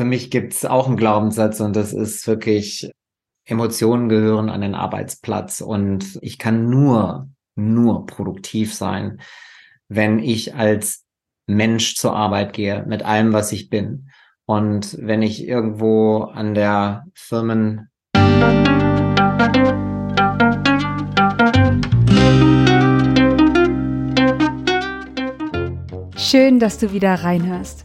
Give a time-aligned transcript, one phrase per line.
[0.00, 2.90] für mich gibt's auch einen Glaubenssatz und das ist wirklich,
[3.44, 9.20] Emotionen gehören an den Arbeitsplatz und ich kann nur, nur produktiv sein,
[9.88, 11.04] wenn ich als
[11.46, 14.08] Mensch zur Arbeit gehe, mit allem, was ich bin.
[14.46, 17.90] Und wenn ich irgendwo an der Firmen
[26.16, 27.84] Schön, dass du wieder reinhörst.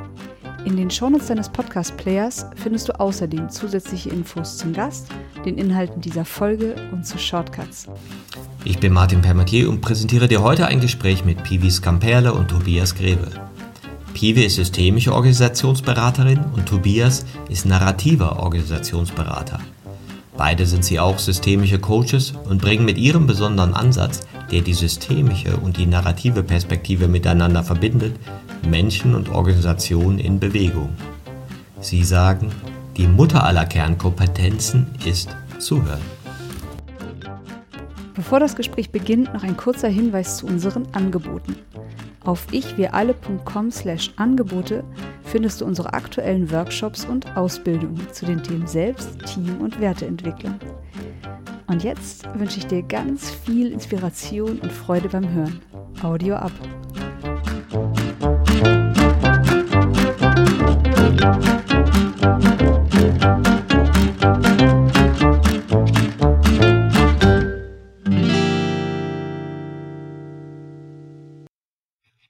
[0.63, 5.07] In den Shownotes deines Podcast-Players findest du außerdem zusätzliche Infos zum Gast,
[5.43, 7.87] den Inhalten dieser Folge und zu Shortcuts.
[8.63, 12.93] Ich bin Martin Permatier und präsentiere dir heute ein Gespräch mit Pivi Skamperle und Tobias
[12.93, 13.27] Greve.
[14.13, 19.59] Pivi ist systemische Organisationsberaterin und Tobias ist narrativer Organisationsberater.
[20.37, 24.21] Beide sind sie auch systemische Coaches und bringen mit ihrem besonderen Ansatz,
[24.51, 28.15] der die systemische und die narrative Perspektive miteinander verbindet,
[28.67, 30.89] Menschen und Organisationen in Bewegung.
[31.79, 32.51] Sie sagen,
[32.97, 36.01] die Mutter aller Kernkompetenzen ist Zuhören.
[38.13, 41.55] Bevor das Gespräch beginnt, noch ein kurzer Hinweis zu unseren Angeboten.
[42.23, 44.83] Auf ichwiralle.com slash Angebote
[45.23, 50.59] findest du unsere aktuellen Workshops und Ausbildungen zu den Themen Selbst, Team und Werteentwicklung.
[51.71, 55.61] Und jetzt wünsche ich dir ganz viel Inspiration und Freude beim Hören.
[56.03, 56.51] Audio ab.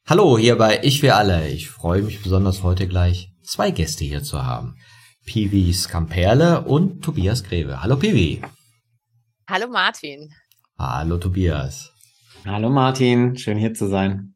[0.05, 1.47] Hallo, hier bei Ich wir alle.
[1.47, 4.75] Ich freue mich besonders heute gleich zwei Gäste hier zu haben.
[5.25, 7.81] Piwi Skamperle und Tobias Greve.
[7.81, 8.43] Hallo Piwi.
[9.51, 10.29] Hallo Martin.
[10.79, 11.91] Hallo Tobias.
[12.45, 14.33] Hallo Martin, schön hier zu sein.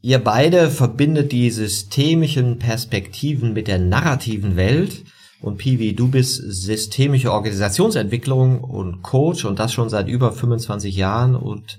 [0.00, 5.04] Ihr beide verbindet die systemischen Perspektiven mit der narrativen Welt.
[5.40, 11.36] Und Piwi, du bist systemische Organisationsentwicklung und Coach und das schon seit über 25 Jahren
[11.36, 11.78] und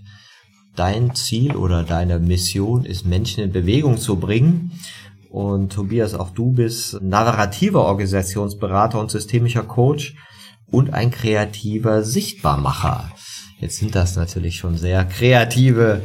[0.74, 4.72] dein Ziel oder deine Mission ist, Menschen in Bewegung zu bringen.
[5.30, 10.16] Und Tobias, auch du bist narrativer Organisationsberater und systemischer Coach
[10.74, 13.12] und ein kreativer Sichtbarmacher.
[13.60, 16.02] Jetzt sind das natürlich schon sehr kreative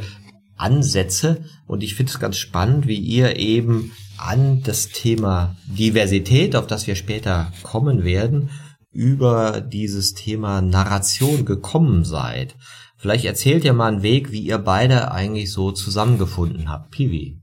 [0.57, 6.67] Ansätze und ich finde es ganz spannend, wie ihr eben an das Thema Diversität, auf
[6.67, 8.51] das wir später kommen werden,
[8.91, 12.55] über dieses Thema Narration gekommen seid.
[12.95, 16.91] Vielleicht erzählt ihr mal einen Weg, wie ihr beide eigentlich so zusammengefunden habt.
[16.91, 17.38] Piwi.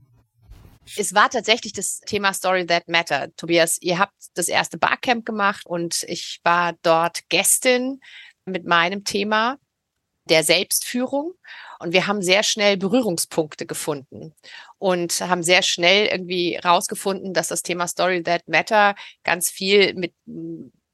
[0.95, 3.29] Es war tatsächlich das Thema Story That Matter.
[3.35, 7.99] Tobias, ihr habt das erste Barcamp gemacht und ich war dort Gästin
[8.45, 9.57] mit meinem Thema
[10.25, 11.33] der Selbstführung.
[11.79, 14.33] Und wir haben sehr schnell Berührungspunkte gefunden
[14.77, 20.13] und haben sehr schnell irgendwie rausgefunden, dass das Thema Story That Matter ganz viel mit,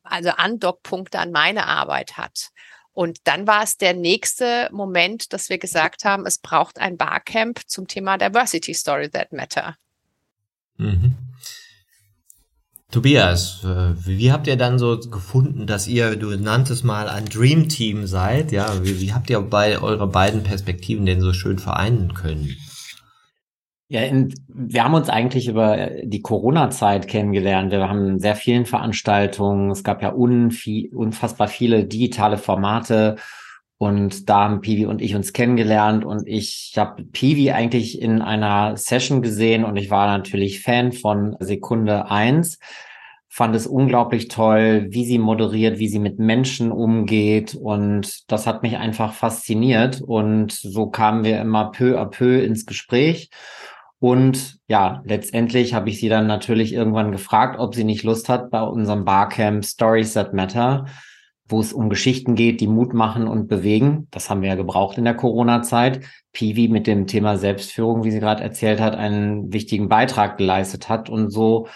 [0.04, 2.50] also Andockpunkte an meine Arbeit hat.
[2.94, 7.62] Und dann war es der nächste Moment, dass wir gesagt haben, es braucht ein Barcamp
[7.66, 9.76] zum Thema Diversity Story That Matter.
[10.78, 11.16] Mhm.
[12.92, 17.68] Tobias, äh, wie habt ihr dann so gefunden, dass ihr, du nanntest mal ein Dream
[17.68, 18.84] Team seid, ja?
[18.84, 22.56] Wie, wie habt ihr bei eure beiden Perspektiven denn so schön vereinen können?
[23.94, 27.72] Ja, in, wir haben uns eigentlich über die Corona-Zeit kennengelernt.
[27.72, 29.70] Wir haben sehr vielen Veranstaltungen.
[29.70, 33.18] Es gab ja unvi unfassbar viele digitale Formate.
[33.78, 36.06] Und da haben Piwi und ich uns kennengelernt.
[36.06, 41.36] Und ich habe Piwi eigentlich in einer Session gesehen und ich war natürlich Fan von
[41.40, 42.58] Sekunde eins
[43.36, 47.56] fand es unglaublich toll, wie sie moderiert, wie sie mit Menschen umgeht.
[47.56, 50.02] Und das hat mich einfach fasziniert.
[50.02, 53.32] Und so kamen wir immer peu à peu ins Gespräch.
[54.04, 58.52] Und ja, letztendlich habe ich sie dann natürlich irgendwann gefragt, ob sie nicht Lust hat,
[58.52, 60.88] bei unserem Barcamp Stories That Matter,
[61.48, 64.10] wo es um Geschichten geht, die Mut machen und bewegen.
[64.12, 66.02] Das haben wir ja gebraucht in der Corona-Zeit.
[66.34, 71.10] Piwi mit dem Thema Selbstführung, wie sie gerade erzählt hat, einen wichtigen Beitrag geleistet hat.
[71.10, 71.70] Und so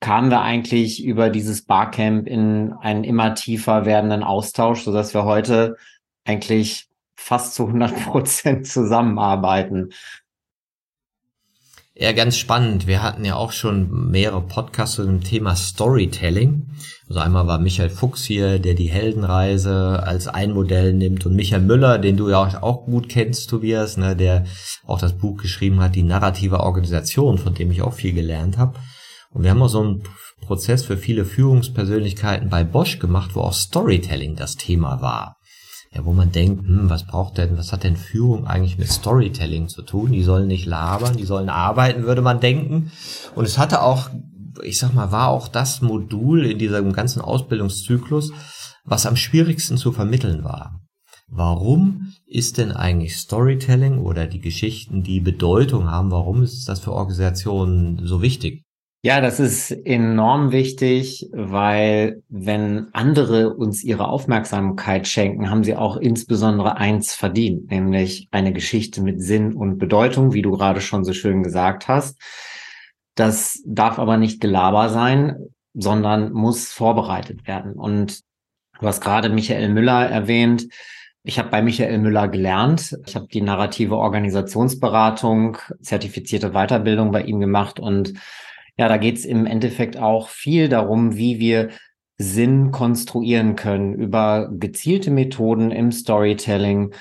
[0.00, 5.24] kamen wir eigentlich über dieses Barcamp in einen immer tiefer werdenden Austausch, so dass wir
[5.24, 5.76] heute
[6.24, 9.90] eigentlich fast zu 100 Prozent zusammenarbeiten.
[12.02, 12.86] Ja, ganz spannend.
[12.86, 16.70] Wir hatten ja auch schon mehrere Podcasts zu dem Thema Storytelling.
[17.06, 21.60] Also einmal war Michael Fuchs hier, der die Heldenreise als ein Modell nimmt und Michael
[21.60, 24.46] Müller, den du ja auch gut kennst, Tobias, ne, der
[24.86, 28.78] auch das Buch geschrieben hat, die narrative Organisation, von dem ich auch viel gelernt habe.
[29.28, 30.02] Und wir haben auch so einen
[30.40, 35.36] Prozess für viele Führungspersönlichkeiten bei Bosch gemacht, wo auch Storytelling das Thema war
[35.92, 39.68] ja, wo man denkt, hm, was braucht denn, was hat denn Führung eigentlich mit Storytelling
[39.68, 40.12] zu tun?
[40.12, 42.92] Die sollen nicht labern, die sollen arbeiten, würde man denken.
[43.34, 44.08] Und es hatte auch,
[44.62, 48.32] ich sag mal, war auch das Modul in diesem ganzen Ausbildungszyklus,
[48.84, 50.80] was am schwierigsten zu vermitteln war.
[51.26, 56.92] Warum ist denn eigentlich Storytelling oder die Geschichten, die Bedeutung haben, warum ist das für
[56.92, 58.64] Organisationen so wichtig?
[59.02, 65.96] Ja, das ist enorm wichtig, weil wenn andere uns ihre Aufmerksamkeit schenken, haben sie auch
[65.96, 71.14] insbesondere eins verdient, nämlich eine Geschichte mit Sinn und Bedeutung, wie du gerade schon so
[71.14, 72.20] schön gesagt hast.
[73.14, 77.72] Das darf aber nicht Gelaber sein, sondern muss vorbereitet werden.
[77.72, 78.20] Und
[78.80, 80.66] du hast gerade Michael Müller erwähnt.
[81.22, 82.98] Ich habe bei Michael Müller gelernt.
[83.06, 88.12] Ich habe die narrative Organisationsberatung, zertifizierte Weiterbildung bei ihm gemacht und
[88.80, 91.68] ja, da geht es im Endeffekt auch viel darum, wie wir
[92.16, 96.94] Sinn konstruieren können über gezielte Methoden im Storytelling.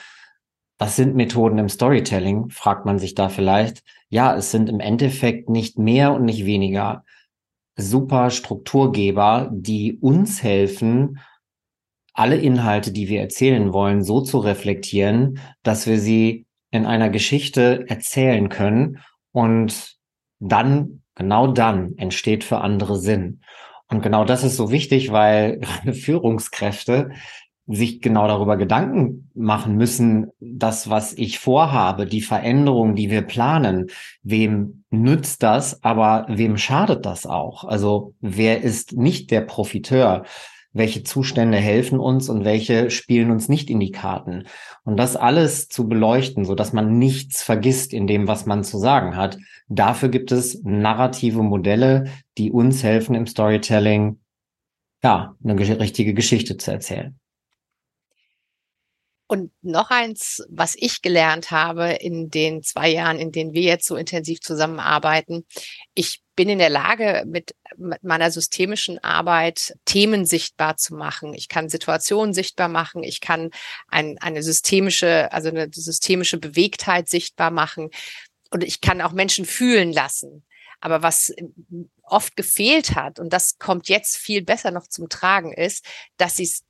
[0.78, 2.50] Was sind Methoden im Storytelling?
[2.50, 3.82] Fragt man sich da vielleicht.
[4.10, 7.06] Ja, es sind im Endeffekt nicht mehr und nicht weniger
[7.78, 11.20] super Strukturgeber, die uns helfen,
[12.14, 17.86] alle Inhalte, die wir erzählen wollen, so zu reflektieren, dass wir sie in einer Geschichte
[17.88, 19.00] erzählen können
[19.32, 19.96] und
[20.40, 23.42] dann Genau dann entsteht für andere Sinn.
[23.90, 25.60] Und genau das ist so wichtig, weil
[25.92, 27.12] Führungskräfte
[27.68, 33.88] sich genau darüber Gedanken machen müssen, das, was ich vorhabe, die Veränderung, die wir planen,
[34.24, 37.66] wem nützt das, aber wem schadet das auch?
[37.66, 40.24] Also wer ist nicht der Profiteur?
[40.72, 44.46] Welche Zustände helfen uns und welche spielen uns nicht in die Karten.
[44.84, 48.78] Und das alles zu beleuchten, so dass man nichts vergisst in dem, was man zu
[48.78, 49.38] sagen hat.
[49.68, 52.06] Dafür gibt es narrative Modelle,
[52.38, 54.20] die uns helfen im Storytelling,
[55.04, 57.20] ja, eine richtige Geschichte zu erzählen.
[59.32, 63.86] Und noch eins, was ich gelernt habe in den zwei Jahren, in denen wir jetzt
[63.86, 65.46] so intensiv zusammenarbeiten.
[65.94, 67.54] Ich bin in der Lage, mit,
[68.02, 71.36] meiner systemischen Arbeit Themen sichtbar zu machen.
[71.36, 73.04] Ich kann Situationen sichtbar machen.
[73.04, 73.52] Ich kann
[73.88, 77.92] ein, eine systemische, also eine systemische Bewegtheit sichtbar machen.
[78.50, 80.44] Und ich kann auch Menschen fühlen lassen.
[80.82, 81.32] Aber was
[82.02, 85.86] oft gefehlt hat, und das kommt jetzt viel besser noch zum Tragen, ist,
[86.18, 86.64] dass sie es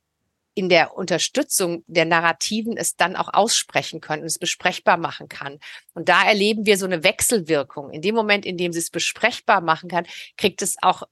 [0.54, 5.58] in der Unterstützung der Narrativen es dann auch aussprechen können und es besprechbar machen kann.
[5.94, 7.90] Und da erleben wir so eine Wechselwirkung.
[7.90, 10.06] In dem Moment, in dem sie es besprechbar machen kann,
[10.36, 11.04] kriegt es auch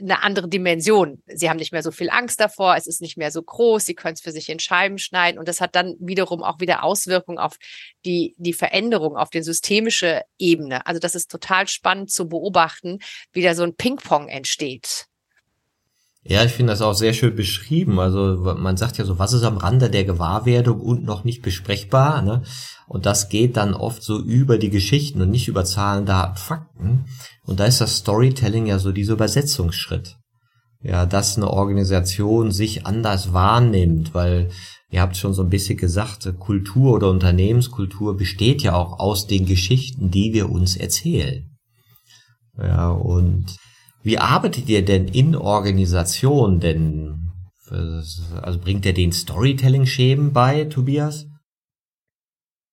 [0.00, 1.22] eine andere Dimension.
[1.26, 3.94] Sie haben nicht mehr so viel Angst davor, es ist nicht mehr so groß, sie
[3.94, 7.38] können es für sich in Scheiben schneiden und das hat dann wiederum auch wieder Auswirkungen
[7.38, 7.56] auf
[8.04, 10.86] die, die Veränderung, auf die systemische Ebene.
[10.86, 12.98] Also das ist total spannend zu beobachten,
[13.32, 15.06] wie da so ein Ping-Pong entsteht.
[16.28, 18.00] Ja, ich finde das auch sehr schön beschrieben.
[18.00, 22.22] Also man sagt ja so, was ist am Rande der Gewahrwerdung und noch nicht besprechbar.
[22.22, 22.42] Ne?
[22.88, 27.04] Und das geht dann oft so über die Geschichten und nicht über Zahlen, Daten, Fakten.
[27.44, 30.16] Und da ist das Storytelling ja so dieser Übersetzungsschritt.
[30.82, 34.50] Ja, dass eine Organisation sich anders wahrnimmt, weil
[34.90, 39.46] ihr habt schon so ein bisschen gesagt, Kultur oder Unternehmenskultur besteht ja auch aus den
[39.46, 41.56] Geschichten, die wir uns erzählen.
[42.58, 43.56] Ja, und
[44.06, 47.32] wie arbeitet ihr denn in Organisation denn?
[47.68, 51.26] Also bringt ihr den Storytelling-Schemen bei, Tobias?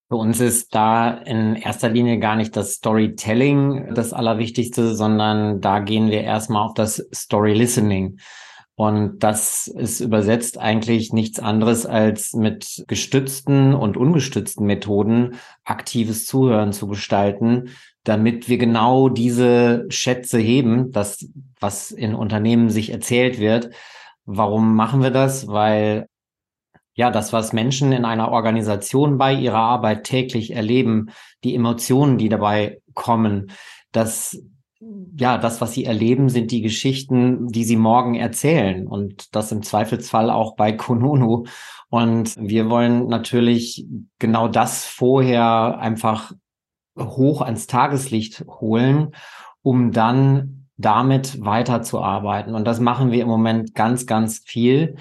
[0.09, 5.79] Für uns ist da in erster Linie gar nicht das Storytelling das Allerwichtigste, sondern da
[5.79, 8.19] gehen wir erstmal auf das Story Listening.
[8.75, 16.73] Und das ist übersetzt eigentlich nichts anderes als mit gestützten und ungestützten Methoden aktives Zuhören
[16.73, 17.69] zu gestalten,
[18.03, 21.25] damit wir genau diese Schätze heben, das,
[21.59, 23.69] was in Unternehmen sich erzählt wird.
[24.25, 25.47] Warum machen wir das?
[25.47, 26.07] Weil
[26.95, 31.09] ja, das, was Menschen in einer Organisation bei ihrer Arbeit täglich erleben,
[31.43, 33.51] die Emotionen, die dabei kommen,
[33.91, 34.39] das,
[35.17, 39.63] ja, das, was sie erleben, sind die Geschichten, die sie morgen erzählen und das im
[39.63, 41.45] Zweifelsfall auch bei Konunu.
[41.89, 43.85] Und wir wollen natürlich
[44.19, 46.33] genau das vorher einfach
[46.97, 49.15] hoch ans Tageslicht holen,
[49.61, 52.55] um dann damit weiterzuarbeiten.
[52.55, 54.95] Und das machen wir im Moment ganz, ganz viel.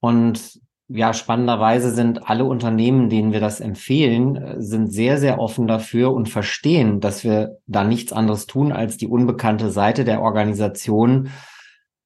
[0.00, 5.66] Und ja, spannenderweise sind alle Unternehmen, denen wir das empfehlen, äh, sind sehr, sehr offen
[5.66, 11.28] dafür und verstehen, dass wir da nichts anderes tun, als die unbekannte Seite der Organisation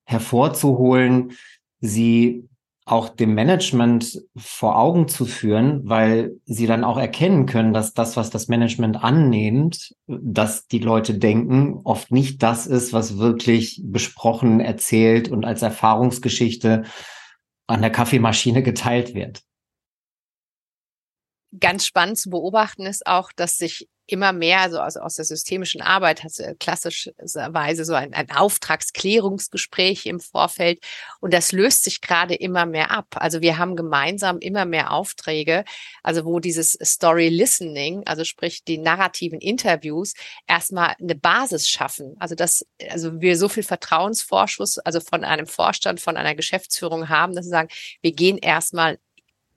[0.04, 1.32] hervorzuholen,
[1.80, 2.48] sie
[2.84, 8.16] auch dem Management vor Augen zu führen, weil sie dann auch erkennen können, dass das,
[8.16, 14.58] was das Management annimmt, dass die Leute denken, oft nicht das ist, was wirklich besprochen,
[14.58, 16.82] erzählt und als Erfahrungsgeschichte
[17.68, 19.42] an der Kaffeemaschine geteilt wird.
[21.58, 25.80] Ganz spannend zu beobachten ist auch, dass sich immer mehr, also aus, aus der systemischen
[25.80, 30.80] Arbeit, hast du klassischerweise so ein, ein Auftragsklärungsgespräch im Vorfeld.
[31.20, 33.06] Und das löst sich gerade immer mehr ab.
[33.12, 35.64] Also wir haben gemeinsam immer mehr Aufträge,
[36.02, 40.14] also wo dieses Story Listening, also sprich die narrativen Interviews,
[40.46, 42.16] erstmal eine Basis schaffen.
[42.18, 47.34] Also dass, also wir so viel Vertrauensvorschuss, also von einem Vorstand, von einer Geschäftsführung haben,
[47.34, 47.68] dass sie sagen,
[48.00, 48.98] wir gehen erstmal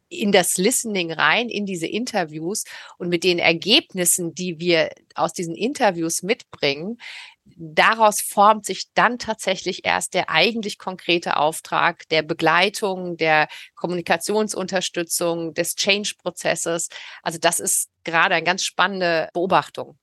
[0.10, 2.64] in das Listening rein, in diese Interviews
[2.98, 6.98] und mit den Ergebnissen, die wir aus diesen Interviews mitbringen,
[7.46, 15.76] daraus formt sich dann tatsächlich erst der eigentlich konkrete Auftrag der Begleitung, der Kommunikationsunterstützung, des
[15.76, 16.90] Change-Prozesses.
[17.22, 19.98] Also das ist gerade eine ganz spannende Beobachtung.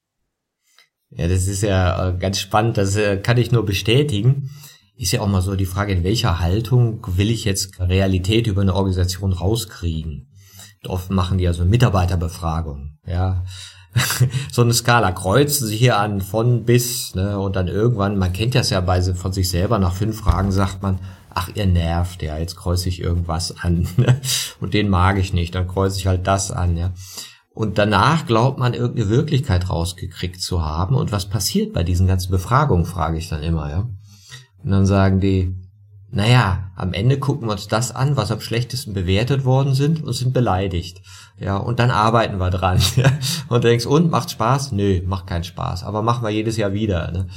[1.10, 2.78] Ja, das ist ja äh, ganz spannend.
[2.78, 4.50] Das äh, kann ich nur bestätigen
[4.96, 8.62] ist ja auch mal so die Frage, in welcher Haltung will ich jetzt Realität über
[8.62, 10.28] eine Organisation rauskriegen?
[10.86, 13.44] Oft machen die ja so Mitarbeiterbefragungen, ja.
[14.52, 18.54] so eine Skala kreuzen sie hier an von bis, ne, und dann irgendwann, man kennt
[18.54, 20.98] das ja bei von sich selber, nach fünf Fragen sagt man,
[21.34, 24.20] ach, ihr nervt, ja, jetzt kreuze ich irgendwas an, ne?
[24.60, 26.92] und den mag ich nicht, dann kreuze ich halt das an, ja.
[27.54, 30.94] Und danach glaubt man, irgendeine Wirklichkeit rausgekriegt zu haben.
[30.94, 33.90] Und was passiert bei diesen ganzen Befragungen, frage ich dann immer, ja.
[34.64, 35.54] Und dann sagen die,
[36.10, 40.12] naja, am Ende gucken wir uns das an, was am schlechtesten bewertet worden sind und
[40.12, 41.00] sind beleidigt.
[41.38, 42.80] Ja, und dann arbeiten wir dran.
[43.48, 44.72] und denkst, und macht Spaß?
[44.72, 45.84] Nö, macht keinen Spaß.
[45.84, 47.10] Aber machen wir jedes Jahr wieder.
[47.10, 47.28] Ne?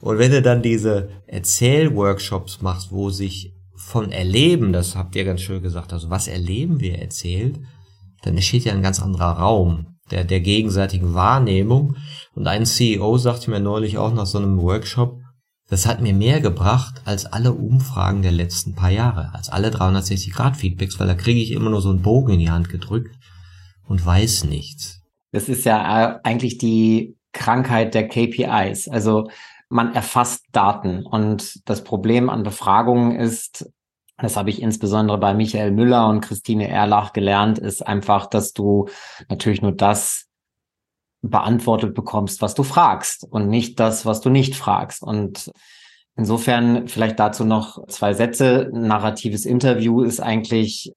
[0.00, 5.40] Und wenn du dann diese Erzählworkshops machst, wo sich von Erleben, das habt ihr ganz
[5.40, 7.58] schön gesagt, also was erleben wir erzählt,
[8.22, 11.96] dann entsteht ja ein ganz anderer Raum der, der gegenseitigen Wahrnehmung.
[12.34, 15.19] Und ein CEO sagte mir neulich auch nach so einem Workshop,
[15.70, 20.98] das hat mir mehr gebracht als alle Umfragen der letzten paar Jahre, als alle 360-Grad-Feedbacks,
[20.98, 23.14] weil da kriege ich immer nur so einen Bogen in die Hand gedrückt
[23.86, 25.00] und weiß nichts.
[25.32, 28.88] Das ist ja äh, eigentlich die Krankheit der KPIs.
[28.88, 29.30] Also
[29.68, 33.70] man erfasst Daten und das Problem an Befragungen ist,
[34.18, 38.88] das habe ich insbesondere bei Michael Müller und Christine Erlach gelernt, ist einfach, dass du
[39.28, 40.29] natürlich nur das
[41.22, 45.02] beantwortet bekommst, was du fragst und nicht das, was du nicht fragst.
[45.02, 45.50] Und
[46.16, 48.70] insofern vielleicht dazu noch zwei Sätze.
[48.72, 50.92] Narratives Interview ist eigentlich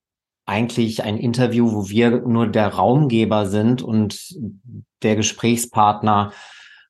[0.45, 4.35] eigentlich ein Interview, wo wir nur der Raumgeber sind und
[5.01, 6.33] der Gesprächspartner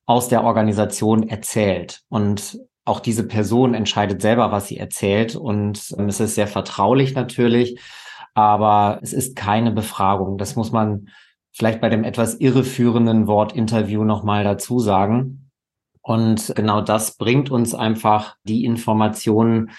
[0.05, 2.01] aus der Organisation erzählt.
[2.09, 5.35] Und auch diese Person entscheidet selber, was sie erzählt.
[5.35, 7.79] Und es ist sehr vertraulich natürlich,
[8.33, 10.37] aber es ist keine Befragung.
[10.37, 11.09] Das muss man
[11.53, 15.51] vielleicht bei dem etwas irreführenden Wort Interview nochmal dazu sagen.
[16.01, 19.71] Und genau das bringt uns einfach die Informationen,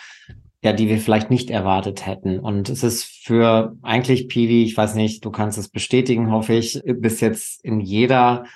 [0.63, 2.39] ja, die wir vielleicht nicht erwartet hätten.
[2.39, 6.81] Und es ist für eigentlich Piwi, ich weiß nicht, du kannst es bestätigen, hoffe ich,
[6.87, 8.47] bis jetzt in jeder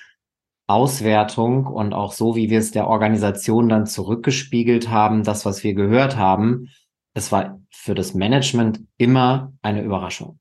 [0.66, 5.74] Auswertung und auch so, wie wir es der Organisation dann zurückgespiegelt haben, das, was wir
[5.74, 6.68] gehört haben,
[7.14, 10.38] es war für das Management immer eine Überraschung.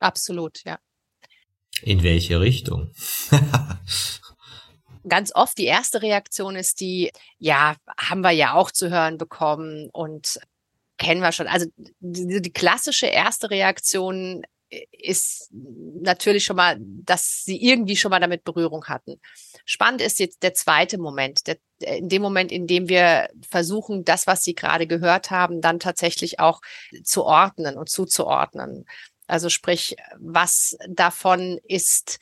[0.00, 0.78] Absolut, ja.
[1.82, 2.92] In welche Richtung?
[5.08, 9.88] Ganz oft die erste Reaktion ist die, ja, haben wir ja auch zu hören bekommen
[9.92, 10.38] und
[10.98, 11.46] kennen wir schon.
[11.46, 11.66] Also
[12.00, 14.42] die, die klassische erste Reaktion
[14.92, 19.20] ist natürlich schon mal, dass sie irgendwie schon mal damit Berührung hatten.
[19.64, 24.26] Spannend ist jetzt der zweite Moment, der, in dem Moment, in dem wir versuchen, das,
[24.26, 26.60] was Sie gerade gehört haben, dann tatsächlich auch
[27.02, 28.84] zu ordnen und zuzuordnen.
[29.28, 32.18] Also sprich, was davon ist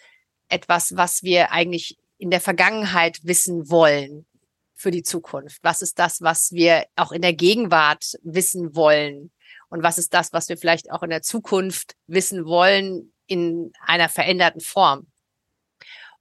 [0.48, 4.26] etwas, was wir eigentlich in der Vergangenheit wissen wollen
[4.75, 5.60] für die Zukunft?
[5.62, 9.30] Was ist das, was wir auch in der Gegenwart wissen wollen?
[9.68, 14.08] Und was ist das, was wir vielleicht auch in der Zukunft wissen wollen in einer
[14.08, 15.06] veränderten Form?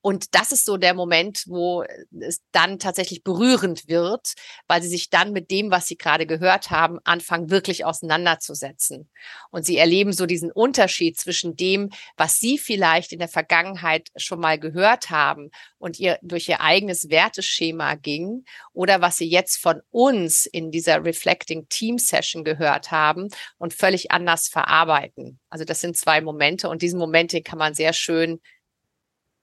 [0.06, 1.84] Und das ist so der Moment, wo
[2.20, 4.34] es dann tatsächlich berührend wird,
[4.68, 9.10] weil sie sich dann mit dem, was sie gerade gehört haben, anfangen wirklich auseinanderzusetzen.
[9.50, 14.40] Und sie erleben so diesen Unterschied zwischen dem, was sie vielleicht in der Vergangenheit schon
[14.40, 19.82] mal gehört haben und ihr durch ihr eigenes Werteschema ging oder was sie jetzt von
[19.90, 25.40] uns in dieser Reflecting Team Session gehört haben und völlig anders verarbeiten.
[25.50, 28.40] Also das sind zwei Momente und diesen Moment, den kann man sehr schön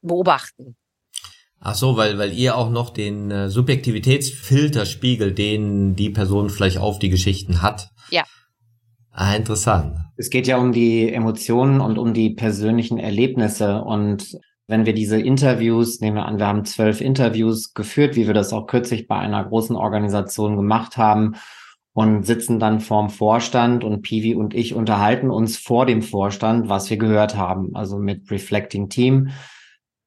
[0.02, 0.76] beobachten.
[1.64, 6.78] Ach so, weil, weil ihr auch noch den äh, Subjektivitätsfilter spiegelt, den die Person vielleicht
[6.78, 7.90] auf die Geschichten hat.
[8.11, 8.25] Ja.
[9.12, 9.97] Ah, interessant.
[10.16, 13.80] Es geht ja um die Emotionen und um die persönlichen Erlebnisse.
[13.82, 18.35] Und wenn wir diese Interviews, nehmen wir an, wir haben zwölf Interviews geführt, wie wir
[18.35, 21.37] das auch kürzlich bei einer großen Organisation gemacht haben
[21.92, 26.90] und sitzen dann vorm Vorstand und Pivi und ich unterhalten uns vor dem Vorstand, was
[26.90, 27.76] wir gehört haben.
[27.76, 29.30] Also mit Reflecting Team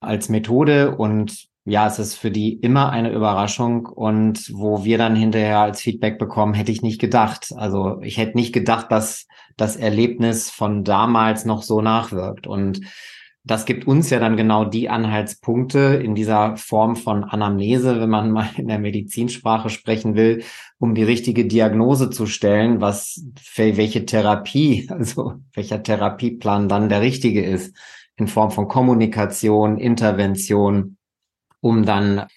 [0.06, 5.16] als Methode und ja, es ist für die immer eine Überraschung und wo wir dann
[5.16, 7.52] hinterher als Feedback bekommen, hätte ich nicht gedacht.
[7.56, 9.26] Also ich hätte nicht gedacht, dass
[9.58, 12.82] das Erlebnis von damals noch so nachwirkt und
[13.48, 18.32] das gibt uns ja dann genau die Anhaltspunkte in dieser Form von Anamnese, wenn man
[18.32, 20.44] mal in der Medizinsprache sprechen will,
[20.80, 27.02] um die richtige Diagnose zu stellen, was für welche Therapie, also welcher Therapieplan dann der
[27.02, 27.76] richtige ist
[28.18, 30.98] in Form von Kommunikation, Intervention,
[31.62, 32.28] um dann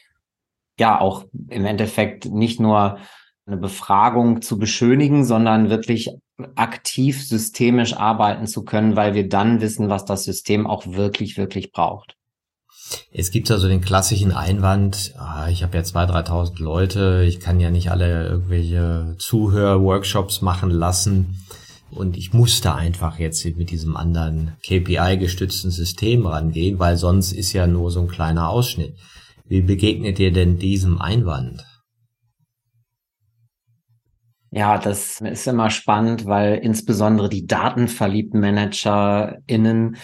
[0.78, 2.98] ja auch im Endeffekt nicht nur
[3.46, 6.10] eine Befragung zu beschönigen, sondern wirklich
[6.54, 11.72] aktiv systemisch arbeiten zu können, weil wir dann wissen, was das System auch wirklich, wirklich
[11.72, 12.14] braucht.
[13.10, 17.60] Es gibt also den klassischen Einwand, ah, ich habe ja zwei, 3.000 Leute, ich kann
[17.60, 21.44] ja nicht alle irgendwelche Zuhörworkshops machen lassen.
[21.90, 27.66] Und ich musste einfach jetzt mit diesem anderen KPI-gestützten System rangehen, weil sonst ist ja
[27.66, 28.96] nur so ein kleiner Ausschnitt.
[29.46, 31.64] Wie begegnet ihr denn diesem Einwand?
[34.50, 39.96] Ja, das ist immer spannend, weil insbesondere die datenverliebten ManagerInnen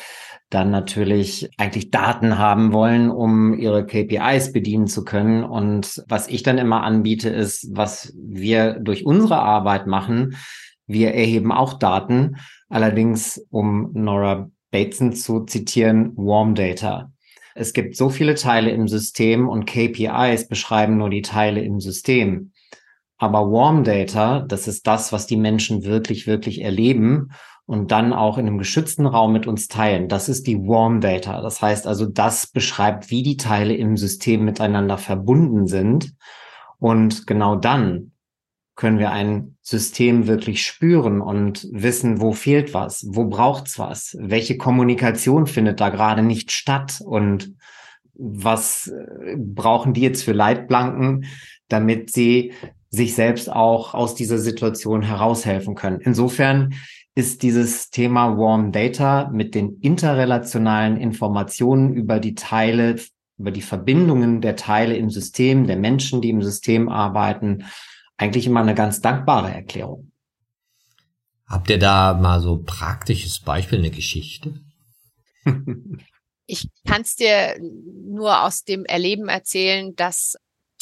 [0.51, 5.45] dann natürlich eigentlich Daten haben wollen, um ihre KPIs bedienen zu können.
[5.45, 10.37] Und was ich dann immer anbiete, ist, was wir durch unsere Arbeit machen,
[10.87, 12.37] wir erheben auch Daten,
[12.69, 17.13] allerdings, um Nora Bateson zu zitieren, Warm Data.
[17.55, 22.53] Es gibt so viele Teile im System und KPIs beschreiben nur die Teile im System.
[23.17, 27.31] Aber Warm Data, das ist das, was die Menschen wirklich, wirklich erleben
[27.67, 30.09] und dann auch in einem geschützten Raum mit uns teilen.
[30.09, 31.41] Das ist die Warm Data.
[31.41, 36.13] Das heißt also, das beschreibt, wie die Teile im System miteinander verbunden sind.
[36.79, 38.11] Und genau dann
[38.77, 44.57] können wir ein System wirklich spüren und wissen, wo fehlt was, wo braucht's was, welche
[44.57, 47.55] Kommunikation findet da gerade nicht statt und
[48.15, 51.27] was äh, brauchen die jetzt für Leitplanken,
[51.69, 52.53] damit sie
[52.91, 56.01] sich selbst auch aus dieser Situation heraushelfen können.
[56.01, 56.75] Insofern
[57.17, 62.97] ist dieses Thema Warm Data mit den interrelationalen Informationen über die Teile,
[63.39, 67.65] über die Verbindungen der Teile im System, der Menschen, die im System arbeiten,
[68.17, 70.13] eigentlich immer eine ganz dankbare Erklärung.
[71.47, 74.61] Habt ihr da mal so praktisches Beispiel, eine Geschichte?
[76.47, 80.37] ich kann es dir nur aus dem Erleben erzählen, dass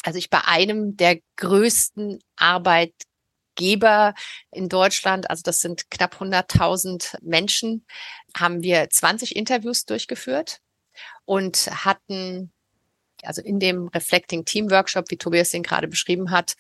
[0.04, 4.14] also ich bei einem der größten Arbeitgeber
[4.50, 7.86] in Deutschland, also das sind knapp 100.000 Menschen,
[8.36, 10.58] haben wir 20 Interviews durchgeführt
[11.24, 12.52] und hatten
[13.22, 16.54] also in dem Reflecting Team Workshop, wie Tobias den gerade beschrieben hat,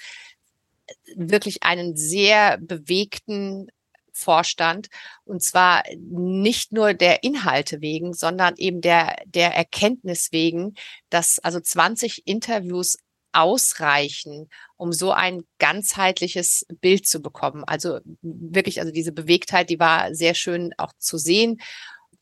[1.16, 3.68] wirklich einen sehr bewegten
[4.12, 4.88] Vorstand
[5.24, 10.74] und zwar nicht nur der Inhalte wegen, sondern eben der der Erkenntnis wegen,
[11.08, 12.98] dass also 20 Interviews
[13.32, 17.64] ausreichen, um so ein ganzheitliches Bild zu bekommen.
[17.64, 21.60] Also wirklich, also diese Bewegtheit, die war sehr schön auch zu sehen.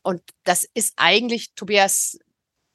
[0.03, 2.17] Und das ist eigentlich, Tobias,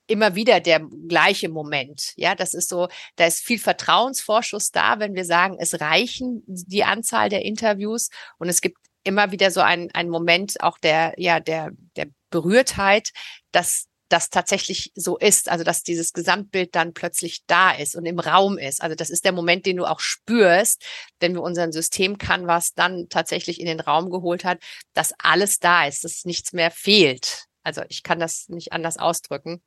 [0.07, 2.13] immer wieder der gleiche Moment.
[2.17, 6.85] Ja, das ist so, da ist viel Vertrauensvorschuss da, wenn wir sagen, es reichen die
[6.85, 11.41] Anzahl der Interviews und es gibt immer wieder so ein, ein Moment auch der, ja,
[11.41, 13.11] der, der Berührtheit,
[13.53, 18.21] dass das tatsächlich so ist, also dass dieses Gesamtbild dann plötzlich da ist und im
[18.21, 18.81] Raum ist.
[18.83, 20.85] Also das ist der Moment, den du auch spürst,
[21.19, 24.59] wenn wir unseren System Canvas dann tatsächlich in den Raum geholt hat,
[24.95, 27.47] dass alles da ist, dass nichts mehr fehlt.
[27.65, 29.61] Also ich kann das nicht anders ausdrücken.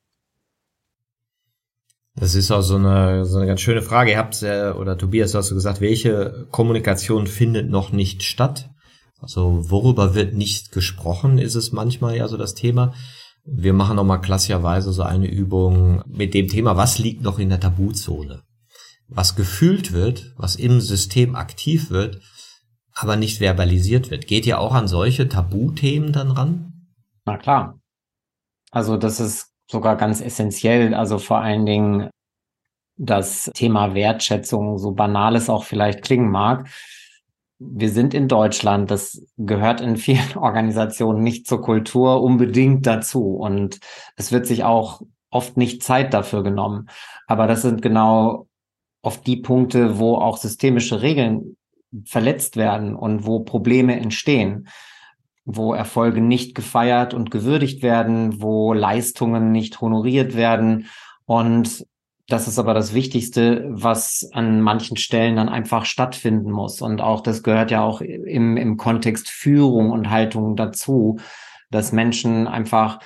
[2.20, 4.12] Das ist auch so eine, so eine ganz schöne Frage.
[4.12, 8.70] Ihr habt, äh, oder Tobias, hast du gesagt, welche Kommunikation findet noch nicht statt?
[9.22, 12.94] Also worüber wird nicht gesprochen, ist es manchmal ja so das Thema.
[13.46, 17.62] Wir machen nochmal klassischerweise so eine Übung mit dem Thema, was liegt noch in der
[17.62, 18.44] Tabuzone?
[19.08, 22.22] Was gefühlt wird, was im System aktiv wird,
[22.94, 24.28] aber nicht verbalisiert wird.
[24.28, 26.74] Geht ihr auch an solche Tabuthemen dann ran?
[27.26, 27.80] Na klar.
[28.72, 30.94] Also das ist sogar ganz essentiell.
[30.94, 32.10] Also vor allen Dingen
[32.98, 36.68] das Thema Wertschätzung, so banal es auch vielleicht klingen mag.
[37.60, 43.36] Wir sind in Deutschland, das gehört in vielen Organisationen nicht zur Kultur unbedingt dazu.
[43.36, 43.80] Und
[44.16, 46.90] es wird sich auch oft nicht Zeit dafür genommen.
[47.28, 48.48] Aber das sind genau
[49.02, 51.56] oft die Punkte, wo auch systemische Regeln
[52.06, 54.68] verletzt werden und wo Probleme entstehen,
[55.56, 60.86] wo Erfolge nicht gefeiert und gewürdigt werden, wo Leistungen nicht honoriert werden.
[61.26, 61.86] Und
[62.28, 66.82] das ist aber das Wichtigste, was an manchen Stellen dann einfach stattfinden muss.
[66.82, 71.20] Und auch das gehört ja auch im, im Kontext Führung und Haltung dazu,
[71.72, 73.00] dass Menschen einfach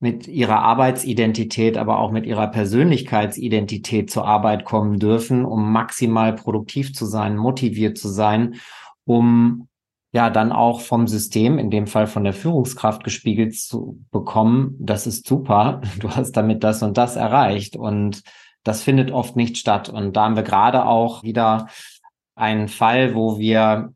[0.00, 6.94] mit ihrer Arbeitsidentität, aber auch mit ihrer Persönlichkeitsidentität zur Arbeit kommen dürfen, um maximal produktiv
[6.94, 8.56] zu sein, motiviert zu sein,
[9.04, 9.68] um
[10.12, 15.06] ja dann auch vom System, in dem Fall von der Führungskraft gespiegelt zu bekommen, das
[15.06, 18.22] ist super, du hast damit das und das erreicht und
[18.64, 19.88] das findet oft nicht statt.
[19.88, 21.68] Und da haben wir gerade auch wieder
[22.36, 23.92] einen Fall, wo wir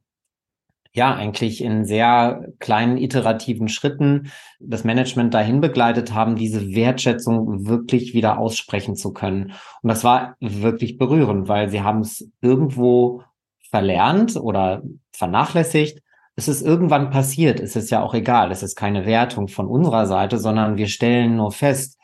[0.92, 8.14] ja eigentlich in sehr kleinen iterativen Schritten das Management dahin begleitet haben, diese Wertschätzung wirklich
[8.14, 9.52] wieder aussprechen zu können.
[9.82, 13.22] Und das war wirklich berührend, weil sie haben es irgendwo
[13.70, 16.02] verlernt oder vernachlässigt.
[16.36, 17.60] Es ist irgendwann passiert.
[17.60, 18.52] Es ist ja auch egal.
[18.52, 21.98] Es ist keine Wertung von unserer Seite, sondern wir stellen nur fest,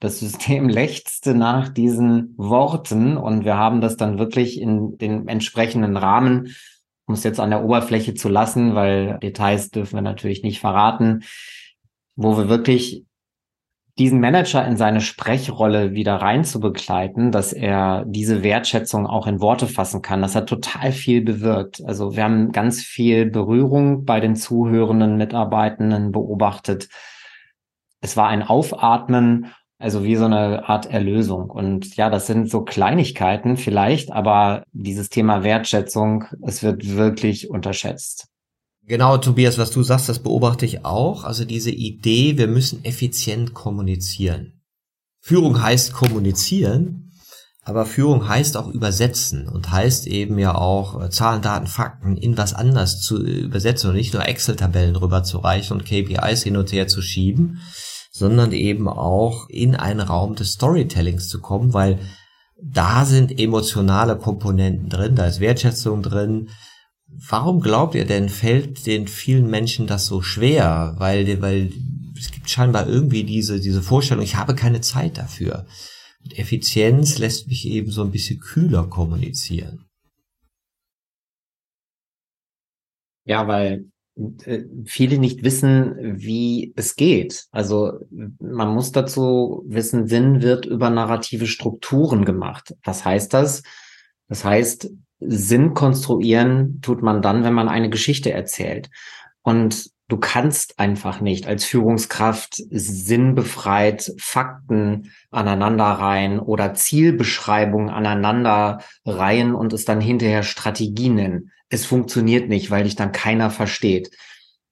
[0.00, 5.96] das System lechzte nach diesen Worten und wir haben das dann wirklich in den entsprechenden
[5.96, 6.54] Rahmen,
[7.06, 11.22] um es jetzt an der Oberfläche zu lassen, weil Details dürfen wir natürlich nicht verraten,
[12.16, 13.04] wo wir wirklich
[13.98, 19.40] diesen Manager in seine Sprechrolle wieder rein zu begleiten, dass er diese Wertschätzung auch in
[19.40, 20.20] Worte fassen kann.
[20.22, 21.82] Das hat total viel bewirkt.
[21.86, 26.88] Also wir haben ganz viel Berührung bei den zuhörenden Mitarbeitenden beobachtet.
[28.00, 31.50] Es war ein Aufatmen also wie so eine Art Erlösung.
[31.50, 38.28] Und ja, das sind so Kleinigkeiten vielleicht, aber dieses Thema Wertschätzung, es wird wirklich unterschätzt.
[38.88, 41.24] Genau, Tobias, was du sagst, das beobachte ich auch.
[41.24, 44.62] Also diese Idee, wir müssen effizient kommunizieren.
[45.20, 47.10] Führung heißt kommunizieren,
[47.64, 52.38] aber Führung heißt auch übersetzen und heißt eben ja auch äh, Zahlen, Daten, Fakten in
[52.38, 57.02] was anders zu übersetzen und nicht nur Excel-Tabellen rüberzureichen und KPIs hin und her zu
[57.02, 57.58] schieben,
[58.12, 61.98] sondern eben auch in einen Raum des Storytellings zu kommen, weil
[62.62, 66.50] da sind emotionale Komponenten drin, da ist Wertschätzung drin.
[67.08, 70.94] Warum glaubt ihr denn, fällt den vielen Menschen das so schwer?
[70.98, 71.72] Weil, weil
[72.18, 75.66] es gibt scheinbar irgendwie diese, diese Vorstellung, ich habe keine Zeit dafür.
[76.24, 79.86] Und Effizienz lässt mich eben so ein bisschen kühler kommunizieren.
[83.24, 83.86] Ja, weil
[84.44, 87.46] äh, viele nicht wissen, wie es geht.
[87.50, 92.74] Also man muss dazu wissen, Sinn wird über narrative Strukturen gemacht.
[92.82, 93.62] Was heißt das?
[94.28, 98.90] Das heißt, Sinn konstruieren tut man dann, wenn man eine Geschichte erzählt.
[99.42, 109.84] Und du kannst einfach nicht als Führungskraft sinnbefreit Fakten aneinanderreihen oder Zielbeschreibungen aneinanderreihen und es
[109.84, 114.10] dann hinterher Strategie nennen es funktioniert nicht, weil dich dann keiner versteht.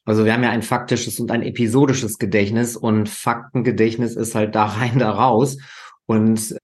[0.04, 4.64] Also wir haben ja ein faktisches und ein episodisches Gedächtnis und Faktengedächtnis ist halt da
[4.66, 5.56] rein, da raus.
[6.06, 6.56] Und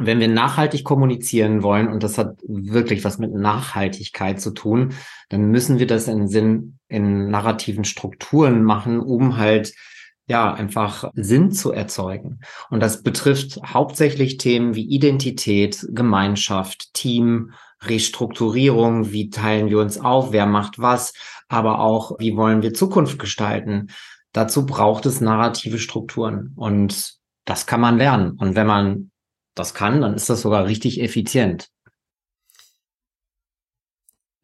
[0.00, 4.94] wenn wir nachhaltig kommunizieren wollen, und das hat wirklich was mit Nachhaltigkeit zu tun,
[5.28, 9.74] dann müssen wir das in Sinn, in narrativen Strukturen machen, um halt
[10.28, 12.40] ja, einfach Sinn zu erzeugen.
[12.68, 20.32] Und das betrifft hauptsächlich Themen wie Identität, Gemeinschaft, Team, Restrukturierung, wie teilen wir uns auf,
[20.32, 21.14] wer macht was,
[21.48, 23.88] aber auch, wie wollen wir Zukunft gestalten.
[24.32, 27.14] Dazu braucht es narrative Strukturen und
[27.46, 28.32] das kann man lernen.
[28.32, 29.07] Und wenn man
[29.58, 31.68] das kann, dann ist das sogar richtig effizient.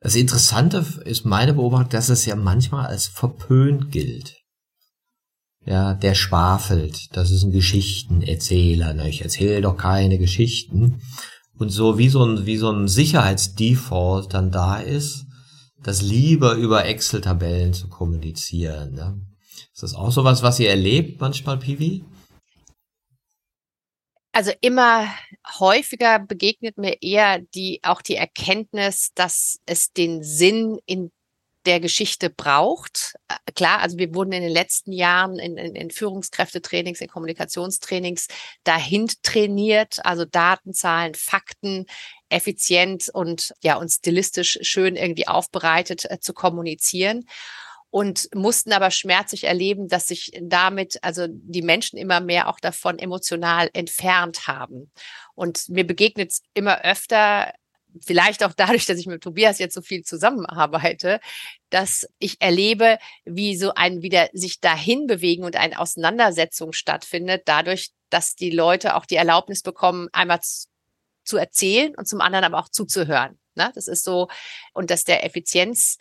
[0.01, 4.37] Das Interessante ist meine Beobachtung, dass es ja manchmal als verpönt gilt.
[5.65, 9.09] Ja, der schwafelt, das ist ein Geschichtenerzähler, ne?
[9.09, 11.01] ich erzähle doch keine Geschichten
[11.57, 15.25] und so wie so ein, wie so ein Sicherheitsdefault dann da ist,
[15.83, 18.93] das lieber über Excel-Tabellen zu kommunizieren.
[18.93, 19.21] Ne?
[19.73, 22.05] Ist das auch sowas, was ihr erlebt manchmal, Pivi?
[24.35, 25.15] Also immer
[25.61, 31.13] häufiger begegnet mir eher die, auch die Erkenntnis, dass es den Sinn in
[31.67, 33.15] der Geschichte braucht.
[33.29, 38.27] Äh, klar, also wir wurden in den letzten Jahren in, in, in Führungskräftetrainings, in Kommunikationstrainings
[38.65, 41.87] dahin trainiert, also Daten, Zahlen, Fakten
[42.29, 47.25] effizient und ja und stilistisch schön irgendwie aufbereitet äh, zu kommunizieren
[47.95, 52.99] und mussten aber schmerzlich erleben, dass sich damit also die Menschen immer mehr auch davon
[52.99, 54.91] emotional entfernt haben.
[55.37, 57.55] Und mir begegnet es immer öfter,
[58.05, 61.21] vielleicht auch dadurch, dass ich mit Tobias jetzt so viel zusammenarbeite,
[61.71, 67.91] dass ich erlebe, wie so ein wieder sich dahin bewegen und eine Auseinandersetzung stattfindet, dadurch,
[68.11, 70.41] dass die Leute auch die Erlaubnis bekommen, einmal
[71.23, 73.39] zu erzählen und zum anderen aber auch zuzuhören.
[73.55, 73.71] Ne?
[73.77, 74.27] Das ist so,
[74.73, 75.99] und dass der Effizienz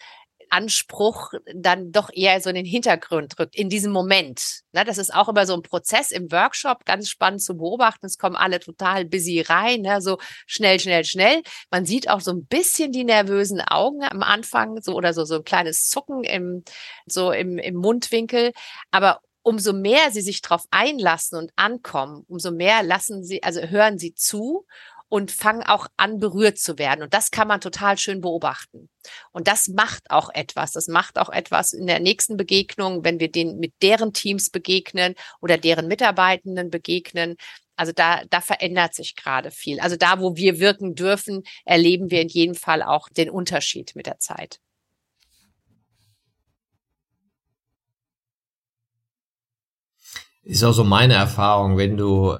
[0.54, 4.62] Anspruch dann doch eher so in den Hintergrund rückt, in diesem Moment.
[4.72, 8.06] Ne, das ist auch immer so ein Prozess im Workshop, ganz spannend zu beobachten.
[8.06, 11.42] Es kommen alle total busy rein, ne, so schnell, schnell, schnell.
[11.72, 15.38] Man sieht auch so ein bisschen die nervösen Augen am Anfang, so oder so, so
[15.38, 16.64] ein kleines Zucken im,
[17.08, 18.52] so im, im Mundwinkel.
[18.92, 23.98] Aber umso mehr sie sich darauf einlassen und ankommen, umso mehr lassen sie, also hören
[23.98, 24.66] sie zu
[25.14, 27.04] und fangen auch an, berührt zu werden.
[27.04, 28.90] Und das kann man total schön beobachten.
[29.32, 30.72] Und das macht auch etwas.
[30.72, 35.14] Das macht auch etwas in der nächsten Begegnung, wenn wir den mit deren Teams begegnen
[35.40, 37.36] oder deren Mitarbeitenden begegnen.
[37.76, 39.80] Also da, da verändert sich gerade viel.
[39.82, 44.08] Also da, wo wir wirken dürfen, erleben wir in jedem Fall auch den Unterschied mit
[44.08, 44.58] der Zeit.
[50.42, 52.36] Ist auch so meine Erfahrung, wenn du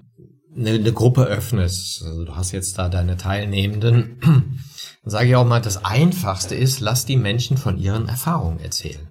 [0.56, 4.60] eine, eine Gruppe öffnest, also du hast jetzt da deine Teilnehmenden, dann
[5.04, 9.10] sage ich auch mal, das Einfachste ist, lass die Menschen von ihren Erfahrungen erzählen.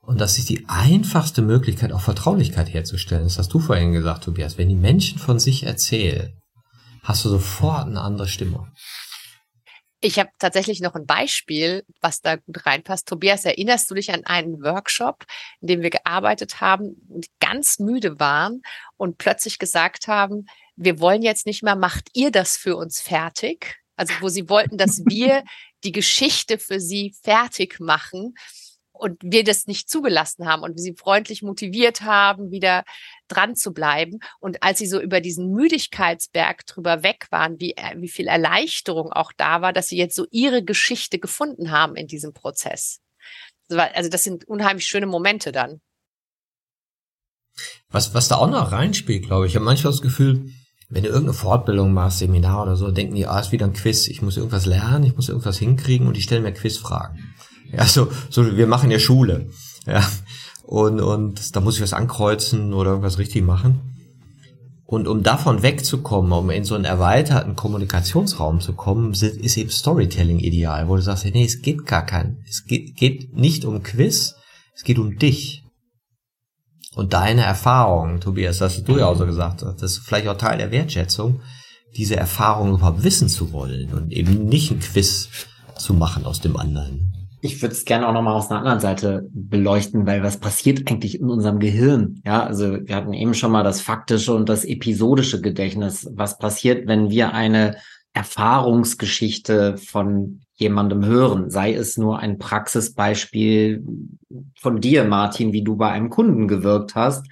[0.00, 3.24] Und das ist die einfachste Möglichkeit, auch Vertraulichkeit herzustellen.
[3.24, 4.58] Das hast du vorhin gesagt, Tobias.
[4.58, 6.34] Wenn die Menschen von sich erzählen,
[7.02, 8.68] hast du sofort eine andere Stimme.
[10.04, 13.08] Ich habe tatsächlich noch ein Beispiel, was da gut reinpasst.
[13.08, 15.24] Tobias, erinnerst du dich an einen Workshop,
[15.62, 18.60] in dem wir gearbeitet haben und ganz müde waren
[18.98, 20.44] und plötzlich gesagt haben,
[20.76, 23.80] wir wollen jetzt nicht mehr, macht ihr das für uns fertig?
[23.96, 25.42] Also wo sie wollten, dass wir
[25.84, 28.34] die Geschichte für sie fertig machen
[28.94, 32.84] und wir das nicht zugelassen haben und sie freundlich motiviert haben, wieder
[33.28, 34.20] dran zu bleiben.
[34.40, 39.12] Und als sie so über diesen Müdigkeitsberg drüber weg waren, wie, äh, wie viel Erleichterung
[39.12, 43.00] auch da war, dass sie jetzt so ihre Geschichte gefunden haben in diesem Prozess.
[43.68, 45.80] Also das sind unheimlich schöne Momente dann.
[47.88, 50.50] Was, was da auch noch reinspielt, glaube ich, ich habe manchmal das Gefühl,
[50.88, 54.06] wenn du irgendeine Fortbildung machst, Seminar oder so, denken die, ah, ist wieder ein Quiz,
[54.06, 57.33] ich muss irgendwas lernen, ich muss irgendwas hinkriegen und die stellen mir Quizfragen.
[57.76, 59.48] Ja, so, so, wir machen ja Schule.
[59.86, 60.06] Ja.
[60.62, 63.94] Und, und da muss ich was ankreuzen oder irgendwas richtig machen.
[64.86, 70.38] Und um davon wegzukommen, um in so einen erweiterten Kommunikationsraum zu kommen, ist eben Storytelling
[70.38, 74.36] ideal, wo du sagst, nee, es geht gar kein, es geht, geht nicht um Quiz,
[74.74, 75.64] es geht um dich.
[76.94, 80.36] Und deine Erfahrungen, Tobias, das hast du ja auch so gesagt, das ist vielleicht auch
[80.36, 81.40] Teil der Wertschätzung,
[81.96, 85.28] diese Erfahrung überhaupt wissen zu wollen und eben nicht ein Quiz
[85.76, 87.13] zu machen aus dem anderen
[87.44, 91.20] ich würde es gerne auch nochmal aus einer anderen Seite beleuchten, weil was passiert eigentlich
[91.20, 92.22] in unserem Gehirn?
[92.24, 96.08] Ja, also wir hatten eben schon mal das faktische und das episodische Gedächtnis.
[96.14, 97.76] Was passiert, wenn wir eine
[98.14, 101.50] Erfahrungsgeschichte von jemandem hören?
[101.50, 103.84] Sei es nur ein Praxisbeispiel
[104.58, 107.26] von dir, Martin, wie du bei einem Kunden gewirkt hast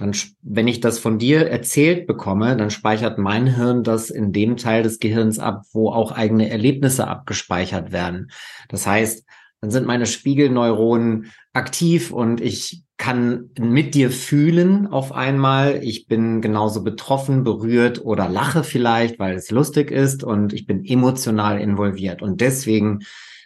[0.00, 4.56] dann, wenn ich das von dir erzählt bekomme, dann speichert mein Hirn das in dem
[4.56, 8.30] Teil des Gehirns ab, wo auch eigene Erlebnisse abgespeichert werden.
[8.68, 9.26] Das heißt,
[9.60, 15.80] dann sind meine Spiegelneuronen aktiv und ich kann mit dir fühlen auf einmal.
[15.82, 20.82] Ich bin genauso betroffen, berührt oder lache vielleicht, weil es lustig ist und ich bin
[20.82, 22.22] emotional involviert.
[22.22, 23.00] Und deswegen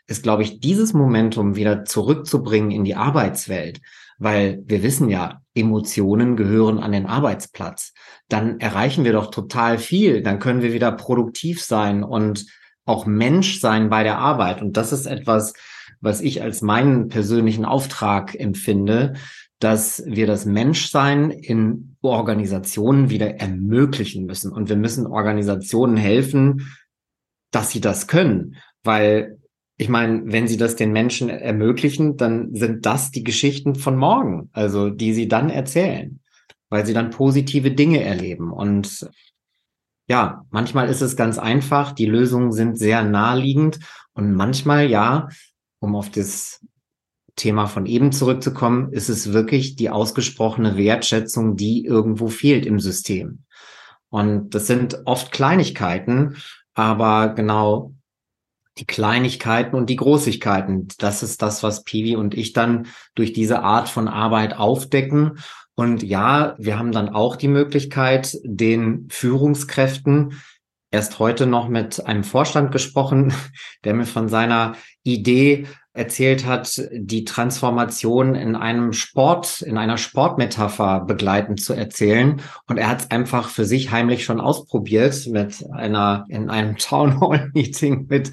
[0.06, 3.80] ist, glaube ich, dieses Momentum wieder zurückzubringen in die Arbeitswelt
[4.24, 7.92] weil wir wissen ja, Emotionen gehören an den Arbeitsplatz.
[8.28, 10.22] Dann erreichen wir doch total viel.
[10.22, 12.46] Dann können wir wieder produktiv sein und
[12.86, 14.62] auch Mensch sein bei der Arbeit.
[14.62, 15.52] Und das ist etwas,
[16.00, 19.14] was ich als meinen persönlichen Auftrag empfinde,
[19.58, 24.52] dass wir das Menschsein in Organisationen wieder ermöglichen müssen.
[24.52, 26.74] Und wir müssen Organisationen helfen,
[27.50, 29.38] dass sie das können, weil
[29.84, 34.48] ich meine, wenn sie das den Menschen ermöglichen, dann sind das die Geschichten von morgen,
[34.54, 36.20] also die sie dann erzählen,
[36.70, 38.50] weil sie dann positive Dinge erleben.
[38.50, 39.06] Und
[40.08, 43.78] ja, manchmal ist es ganz einfach, die Lösungen sind sehr naheliegend
[44.14, 45.28] und manchmal ja,
[45.80, 46.64] um auf das
[47.36, 53.44] Thema von eben zurückzukommen, ist es wirklich die ausgesprochene Wertschätzung, die irgendwo fehlt im System.
[54.08, 56.36] Und das sind oft Kleinigkeiten,
[56.72, 57.93] aber genau
[58.78, 60.88] die Kleinigkeiten und die Großigkeiten.
[60.98, 65.38] Das ist das, was Piwi und ich dann durch diese Art von Arbeit aufdecken.
[65.74, 70.40] Und ja, wir haben dann auch die Möglichkeit, den Führungskräften
[70.90, 73.32] erst heute noch mit einem Vorstand gesprochen,
[73.84, 81.04] der mir von seiner Idee erzählt hat, die Transformation in einem Sport, in einer Sportmetapher
[81.06, 82.42] begleitend zu erzählen.
[82.66, 87.20] Und er hat es einfach für sich heimlich schon ausprobiert mit einer, in einem Town
[87.20, 88.32] Hall Meeting mit,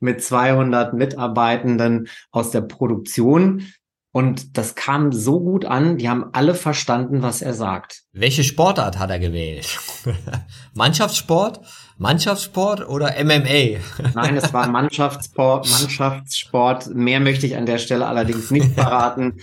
[0.00, 3.66] mit 200 Mitarbeitenden aus der Produktion.
[4.10, 8.04] Und das kam so gut an, die haben alle verstanden, was er sagt.
[8.14, 9.78] Welche Sportart hat er gewählt?
[10.72, 11.60] Mannschaftssport?
[11.98, 13.80] Mannschaftssport oder MMA?
[14.14, 16.94] Nein, es war Mannschaftssport, Mannschaftssport.
[16.94, 19.38] Mehr möchte ich an der Stelle allerdings nicht verraten,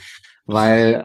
[0.45, 1.03] weil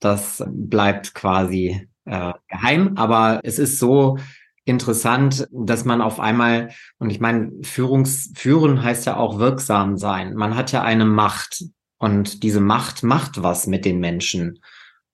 [0.00, 2.96] das bleibt quasi äh, geheim.
[2.96, 4.18] Aber es ist so
[4.64, 10.34] interessant, dass man auf einmal, und ich meine, Führungs, führen heißt ja auch wirksam sein.
[10.34, 11.64] Man hat ja eine Macht
[11.98, 14.60] und diese Macht macht was mit den Menschen.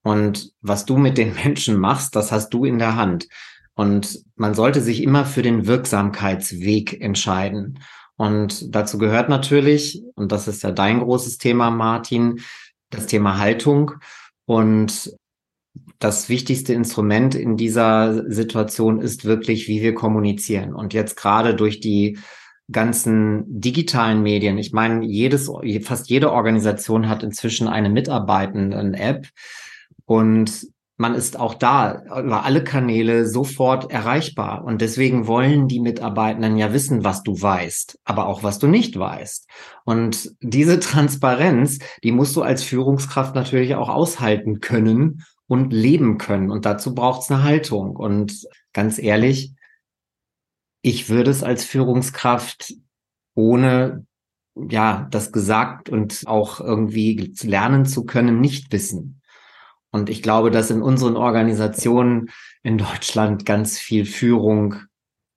[0.02, 3.28] Und was du mit den Menschen machst, das hast du in der Hand.
[3.74, 7.78] Und man sollte sich immer für den Wirksamkeitsweg entscheiden.
[8.16, 12.40] Und dazu gehört natürlich, und das ist ja dein großes Thema, Martin,
[12.90, 13.92] das Thema Haltung.
[14.44, 15.16] Und
[15.98, 20.74] das wichtigste Instrument in dieser Situation ist wirklich, wie wir kommunizieren.
[20.74, 22.18] Und jetzt gerade durch die
[22.70, 24.58] ganzen digitalen Medien.
[24.58, 25.50] Ich meine, jedes,
[25.82, 29.28] fast jede Organisation hat inzwischen eine Mitarbeitenden-App.
[30.04, 34.64] Und man ist auch da über alle Kanäle sofort erreichbar.
[34.64, 38.98] Und deswegen wollen die Mitarbeitenden ja wissen, was du weißt, aber auch was du nicht
[38.98, 39.48] weißt.
[39.84, 46.50] Und diese Transparenz, die musst du als Führungskraft natürlich auch aushalten können und leben können.
[46.50, 47.96] Und dazu braucht es eine Haltung.
[47.96, 49.54] Und ganz ehrlich,
[50.82, 52.74] ich würde es als Führungskraft
[53.34, 54.06] ohne
[54.54, 59.21] ja, das gesagt und auch irgendwie lernen zu können, nicht wissen.
[59.92, 62.30] Und ich glaube, dass in unseren Organisationen
[62.62, 64.76] in Deutschland ganz viel Führung,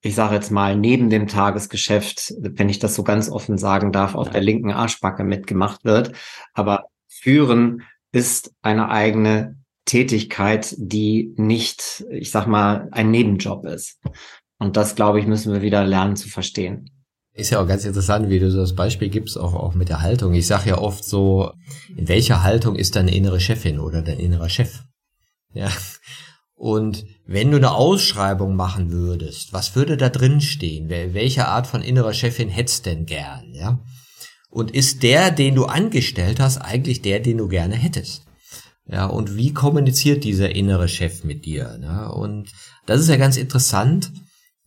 [0.01, 4.15] ich sage jetzt mal, neben dem Tagesgeschäft, wenn ich das so ganz offen sagen darf,
[4.15, 6.13] auf der linken Arschbacke mitgemacht wird.
[6.53, 13.99] Aber führen ist eine eigene Tätigkeit, die nicht, ich sag mal, ein Nebenjob ist.
[14.57, 16.94] Und das, glaube ich, müssen wir wieder lernen zu verstehen.
[17.35, 20.33] Ist ja auch ganz interessant, wie du das Beispiel gibst, auch, auch mit der Haltung.
[20.33, 21.51] Ich sage ja oft so,
[21.97, 24.83] in welcher Haltung ist deine innere Chefin oder dein innerer Chef?
[25.53, 25.69] Ja.
[26.53, 30.87] Und wenn du eine Ausschreibung machen würdest, was würde da drin stehen?
[30.89, 33.83] Welche Art von innerer Chefin hättest denn gern, ja?
[34.49, 38.25] Und ist der, den du angestellt hast, eigentlich der, den du gerne hättest?
[38.87, 41.77] Ja, und wie kommuniziert dieser innere Chef mit dir?
[41.79, 42.09] Ne?
[42.09, 42.51] Und
[42.85, 44.13] das ist ja ganz interessant,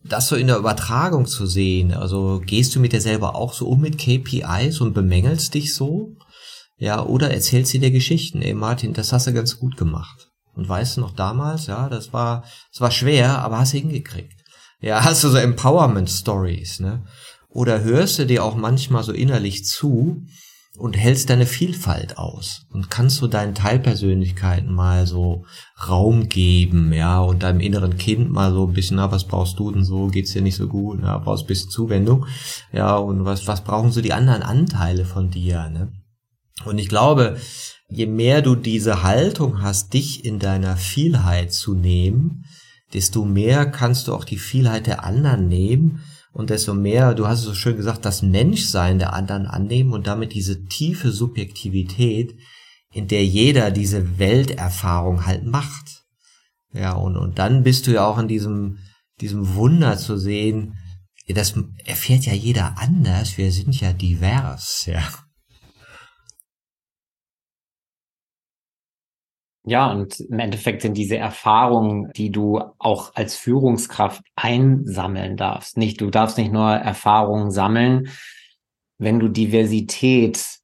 [0.03, 3.67] das so in der Übertragung zu sehen, also gehst du mit dir selber auch so
[3.67, 6.15] um mit KPIs und bemängelst dich so?
[6.77, 10.29] Ja, oder erzählst dir Geschichten, ey Martin, das hast du ganz gut gemacht.
[10.53, 14.41] Und weißt du noch damals, ja, das war, das war schwer, aber hast du hingekriegt.
[14.81, 17.05] Ja, hast du so Empowerment Stories, ne?
[17.49, 20.23] Oder hörst du dir auch manchmal so innerlich zu
[20.79, 25.45] und hältst deine Vielfalt aus und kannst so deinen Teilpersönlichkeiten mal so
[25.87, 29.71] Raum geben, ja, und deinem inneren Kind mal so ein bisschen, na, was brauchst du
[29.71, 32.25] denn so, geht's dir nicht so gut, na, brauchst ein bisschen Zuwendung,
[32.71, 35.91] ja, und was, was brauchen so die anderen Anteile von dir, ne?
[36.65, 37.37] Und ich glaube,
[37.89, 42.45] je mehr du diese Haltung hast, dich in deiner Vielheit zu nehmen,
[42.93, 47.39] desto mehr kannst du auch die Vielheit der anderen nehmen und desto mehr, du hast
[47.39, 52.37] es so schön gesagt, das Menschsein der anderen annehmen und damit diese tiefe Subjektivität,
[52.91, 56.03] in der jeder diese Welterfahrung halt macht.
[56.73, 58.79] Ja, und, und dann bist du ja auch in diesem,
[59.21, 60.75] diesem Wunder zu sehen,
[61.27, 61.53] das
[61.85, 65.03] erfährt ja jeder anders, wir sind ja divers, ja.
[69.63, 75.77] Ja, und im Endeffekt sind diese Erfahrungen, die du auch als Führungskraft einsammeln darfst.
[75.77, 78.09] Nicht, du darfst nicht nur Erfahrungen sammeln,
[78.97, 80.59] wenn du Diversität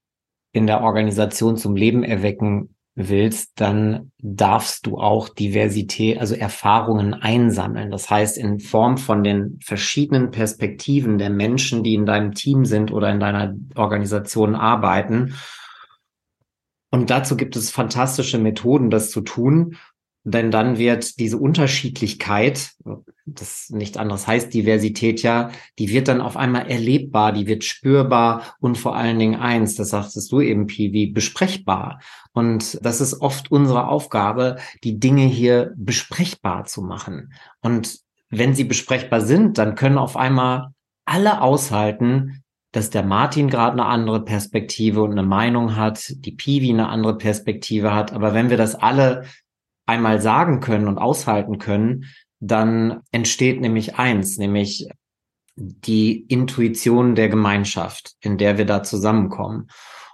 [0.54, 7.92] in der Organisation zum Leben erwecken willst, dann darfst du auch Diversität, also Erfahrungen einsammeln.
[7.92, 12.94] Das heißt, in Form von den verschiedenen Perspektiven der Menschen, die in deinem Team sind
[12.94, 15.36] oder in deiner Organisation arbeiten
[16.92, 19.78] und dazu gibt es fantastische Methoden, das zu tun.
[20.28, 22.72] Denn dann wird diese Unterschiedlichkeit,
[23.28, 28.56] das nicht anderes heißt Diversität ja, die wird dann auf einmal erlebbar, die wird spürbar
[28.60, 32.00] und vor allen Dingen eins, das sagtest du eben, Piwi, besprechbar.
[32.34, 37.34] Und das ist oft unsere Aufgabe, die Dinge hier besprechbar zu machen.
[37.62, 38.00] Und
[38.32, 40.72] wenn sie besprechbar sind, dann können auf einmal
[41.06, 42.44] alle aushalten,
[42.76, 47.18] dass der Martin gerade eine andere Perspektive und eine Meinung hat, die Piwi eine andere
[47.18, 48.12] Perspektive hat.
[48.12, 49.26] Aber wenn wir das alle
[49.86, 52.06] einmal sagen können und aushalten können,
[52.40, 54.90] dann entsteht nämlich eins, nämlich
[55.56, 59.70] die Intuition der Gemeinschaft, in der wir da zusammenkommen.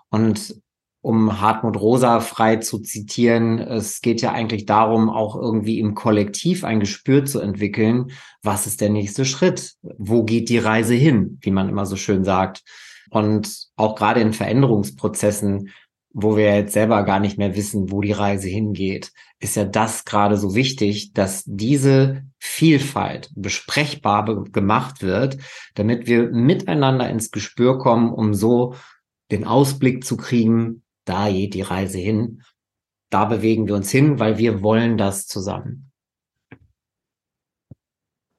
[0.09, 0.62] Und
[1.02, 6.64] um Hartmut Rosa frei zu zitieren, es geht ja eigentlich darum, auch irgendwie im Kollektiv
[6.64, 8.12] ein Gespür zu entwickeln,
[8.43, 9.74] was ist der nächste Schritt?
[9.82, 12.64] Wo geht die Reise hin, wie man immer so schön sagt?
[13.10, 15.70] Und auch gerade in Veränderungsprozessen,
[16.14, 20.06] wo wir jetzt selber gar nicht mehr wissen, wo die Reise hingeht, ist ja das
[20.06, 25.38] gerade so wichtig, dass diese Vielfalt besprechbar gemacht wird,
[25.74, 28.76] damit wir miteinander ins Gespür kommen, um so
[29.32, 32.41] den Ausblick zu kriegen, da geht die Reise hin,
[33.09, 35.91] da bewegen wir uns hin, weil wir wollen das zusammen.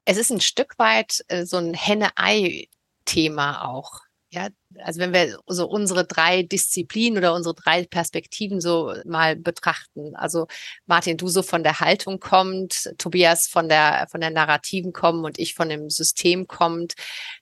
[0.05, 4.01] Es ist ein Stück weit äh, so ein Henne-Ei-Thema auch.
[4.31, 4.49] Ja,
[4.79, 10.17] also wenn wir so unsere drei Disziplinen oder unsere drei Perspektiven so mal betrachten.
[10.17, 10.47] Also
[10.87, 15.39] Martin, du so von der Haltung kommt, Tobias von der, von der Narrativen kommen und
[15.39, 16.95] ich von dem System kommt,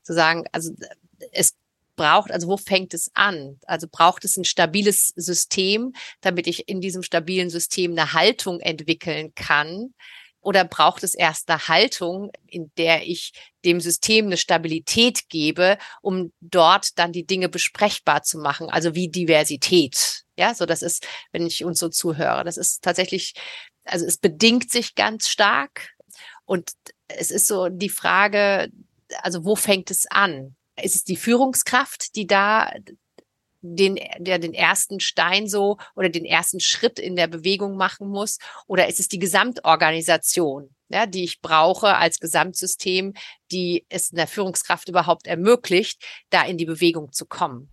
[0.02, 0.72] zu sagen, also
[1.30, 1.54] es
[2.00, 3.60] braucht, also wo fängt es an?
[3.66, 5.92] Also braucht es ein stabiles System,
[6.22, 9.92] damit ich in diesem stabilen System eine Haltung entwickeln kann?
[10.40, 13.32] Oder braucht es erst eine Haltung, in der ich
[13.66, 18.70] dem System eine Stabilität gebe, um dort dann die Dinge besprechbar zu machen?
[18.70, 20.22] Also wie Diversität.
[20.38, 23.34] Ja, so das ist, wenn ich uns so zuhöre, das ist tatsächlich,
[23.84, 25.90] also es bedingt sich ganz stark.
[26.46, 26.70] Und
[27.08, 28.70] es ist so die Frage,
[29.18, 30.56] also wo fängt es an?
[30.82, 32.70] Ist es die Führungskraft, die da
[33.62, 38.38] den, der den ersten Stein so oder den ersten Schritt in der Bewegung machen muss?
[38.66, 43.14] Oder ist es die Gesamtorganisation, ja, die ich brauche als Gesamtsystem,
[43.50, 47.70] die es in der Führungskraft überhaupt ermöglicht, da in die Bewegung zu kommen?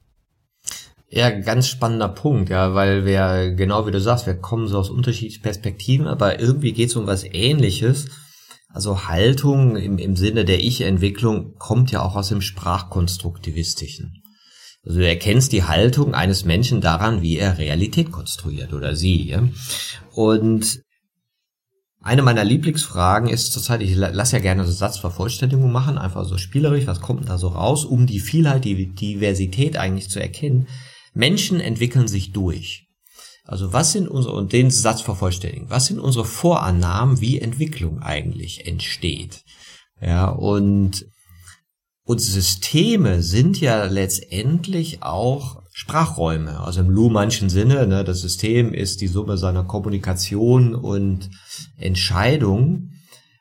[1.10, 4.90] Ja, ganz spannender Punkt, ja, weil wir, genau wie du sagst, wir kommen so aus
[4.90, 8.08] unterschiedlichen Perspektiven, aber irgendwie geht es um was ähnliches.
[8.78, 14.22] Also Haltung im, im Sinne der Ich-Entwicklung kommt ja auch aus dem Sprachkonstruktivistischen.
[14.86, 19.30] Also du erkennst die Haltung eines Menschen daran, wie er Realität konstruiert oder sie.
[19.30, 19.50] Ja?
[20.12, 20.84] Und
[22.04, 26.86] eine meiner Lieblingsfragen ist zurzeit, ich lasse ja gerne so Satzvervollständigung machen, einfach so spielerisch,
[26.86, 30.68] was kommt da so raus, um die Vielheit, die Diversität eigentlich zu erkennen.
[31.16, 32.87] Menschen entwickeln sich durch.
[33.48, 38.68] Also was sind unsere, und den Satz vervollständigen, was sind unsere Vorannahmen, wie Entwicklung eigentlich
[38.68, 39.46] entsteht?
[40.02, 41.06] Ja, und,
[42.04, 46.60] und Systeme sind ja letztendlich auch Sprachräume.
[46.60, 51.30] Also im Luhmannschen Sinne, ne, das System ist die Summe seiner Kommunikation und
[51.78, 52.90] Entscheidung.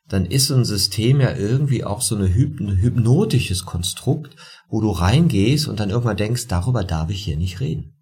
[0.09, 4.37] Dann ist so ein System ja irgendwie auch so eine Hyp ein hypnotisches Konstrukt,
[4.69, 7.96] wo du reingehst und dann irgendwann denkst, darüber darf ich hier nicht reden.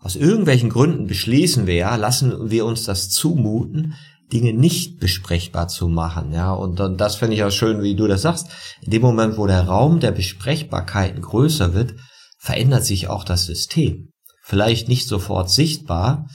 [0.00, 3.94] Aus irgendwelchen Gründen beschließen wir ja, lassen wir uns das zumuten,
[4.32, 6.52] Dinge nicht besprechbar zu machen, ja.
[6.52, 8.48] Und dann, das finde ich auch schön, wie du das sagst.
[8.82, 11.94] In dem Moment, wo der Raum der Besprechbarkeiten größer wird,
[12.38, 14.12] verändert sich auch das System.
[14.42, 16.26] Vielleicht nicht sofort sichtbar,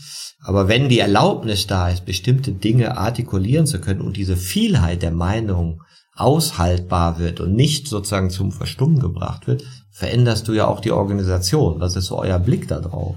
[0.44, 5.12] aber wenn die Erlaubnis da ist, bestimmte Dinge artikulieren zu können und diese Vielheit der
[5.12, 5.80] Meinungen
[6.16, 11.80] aushaltbar wird und nicht sozusagen zum Verstummen gebracht wird, veränderst du ja auch die Organisation.
[11.80, 13.16] Was ist so euer Blick da drauf?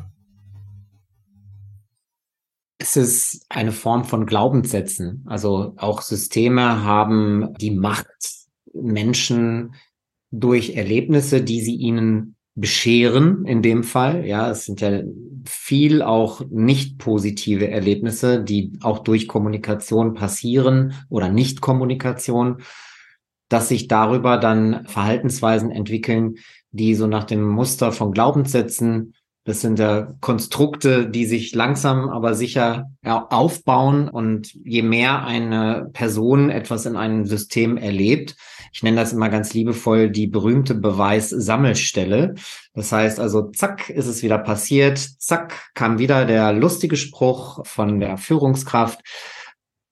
[2.79, 5.25] Es ist eine Form von Glaubenssätzen.
[5.27, 8.07] Also auch Systeme haben die Macht,
[8.75, 9.75] Menschen
[10.31, 14.27] durch Erlebnisse, die sie ihnen bescheren, in dem Fall.
[14.27, 15.03] Ja, es sind ja
[15.47, 22.63] viel auch nicht positive Erlebnisse, die auch durch Kommunikation passieren oder Nicht-Kommunikation,
[23.49, 26.37] dass sich darüber dann Verhaltensweisen entwickeln,
[26.73, 29.15] die so nach dem Muster von Glaubenssätzen
[29.47, 34.09] das sind ja Konstrukte, die sich langsam aber sicher aufbauen.
[34.09, 38.35] Und je mehr eine Person etwas in einem System erlebt,
[38.73, 42.35] ich nenne das immer ganz liebevoll die berühmte Beweissammelstelle.
[42.75, 48.01] Das heißt also, zack, ist es wieder passiert, zack, kam wieder der lustige Spruch von
[48.01, 49.01] der Führungskraft.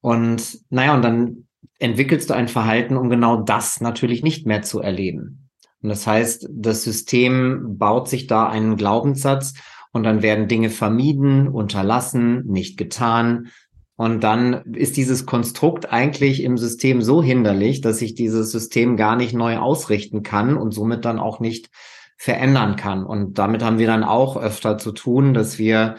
[0.01, 1.47] Und naja, und dann
[1.79, 5.44] entwickelst du ein Verhalten, um genau das natürlich nicht mehr zu erleben.
[5.85, 9.53] Und das heißt, das System baut sich da einen Glaubenssatz
[9.93, 13.49] und dann werden Dinge vermieden, unterlassen, nicht getan.
[13.95, 19.15] Und dann ist dieses Konstrukt eigentlich im System so hinderlich, dass sich dieses System gar
[19.15, 21.69] nicht neu ausrichten kann und somit dann auch nicht
[22.17, 23.05] verändern kann.
[23.05, 25.97] Und damit haben wir dann auch öfter zu tun, dass wir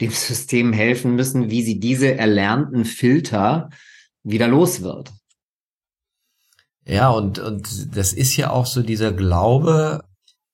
[0.00, 3.70] dem System helfen müssen, wie sie diese erlernten Filter
[4.24, 5.12] wieder los wird.
[6.90, 10.02] Ja, und, und das ist ja auch so dieser Glaube,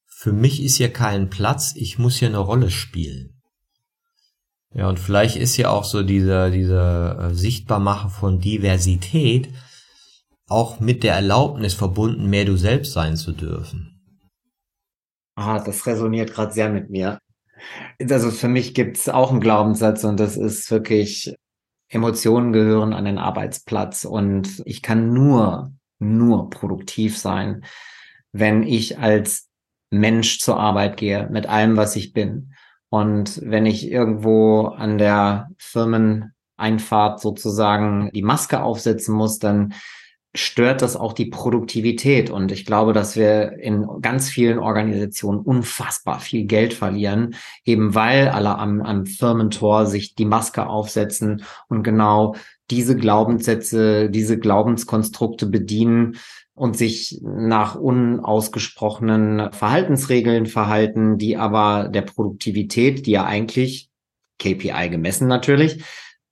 [0.05, 3.41] für mich ist hier kein Platz, ich muss hier eine Rolle spielen.
[4.74, 9.49] Ja, und vielleicht ist ja auch so diese, diese äh, Sichtbarmache von Diversität
[10.47, 13.99] auch mit der Erlaubnis verbunden, mehr du selbst sein zu dürfen.
[15.37, 17.18] Ah, das resoniert gerade sehr mit mir.
[18.11, 21.34] Also für mich gibt's auch einen Glaubenssatz und das ist wirklich,
[21.89, 27.64] Emotionen gehören an den Arbeitsplatz und ich kann nur, nur produktiv sein,
[28.32, 29.49] wenn ich als
[29.90, 32.53] Mensch zur Arbeit gehe, mit allem, was ich bin.
[32.88, 39.74] Und wenn ich irgendwo an der Firmeneinfahrt sozusagen die Maske aufsetzen muss, dann
[40.36, 42.30] stört das auch die Produktivität.
[42.30, 47.34] Und ich glaube, dass wir in ganz vielen Organisationen unfassbar viel Geld verlieren,
[47.64, 52.36] eben weil alle am, am Firmentor sich die Maske aufsetzen und genau
[52.70, 56.18] diese Glaubenssätze, diese Glaubenskonstrukte bedienen
[56.54, 63.90] und sich nach unausgesprochenen Verhaltensregeln verhalten, die aber der Produktivität, die ja eigentlich
[64.38, 65.84] KPI gemessen natürlich,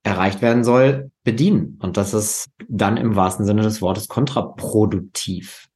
[0.03, 1.78] erreicht werden soll, bedienen.
[1.82, 5.68] Und das ist dann im wahrsten Sinne des Wortes kontraproduktiv.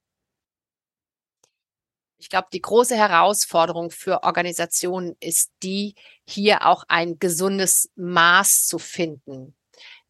[2.21, 5.95] Ich glaube, die große Herausforderung für Organisationen ist die,
[6.27, 9.55] hier auch ein gesundes Maß zu finden.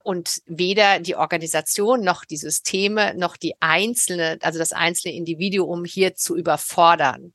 [0.09, 6.15] Und weder die Organisation noch die Systeme noch die einzelne, also das einzelne Individuum hier
[6.15, 7.35] zu überfordern.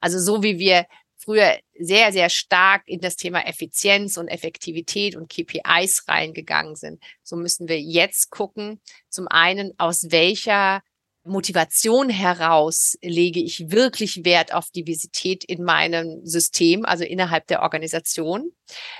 [0.00, 0.86] Also so wie wir
[1.18, 7.02] früher sehr, sehr stark in das Thema Effizienz und Effektivität und KPIs reingegangen sind.
[7.22, 10.80] So müssen wir jetzt gucken, zum einen, aus welcher
[11.26, 18.52] Motivation heraus lege ich wirklich Wert auf Diversität in meinem System, also innerhalb der Organisation.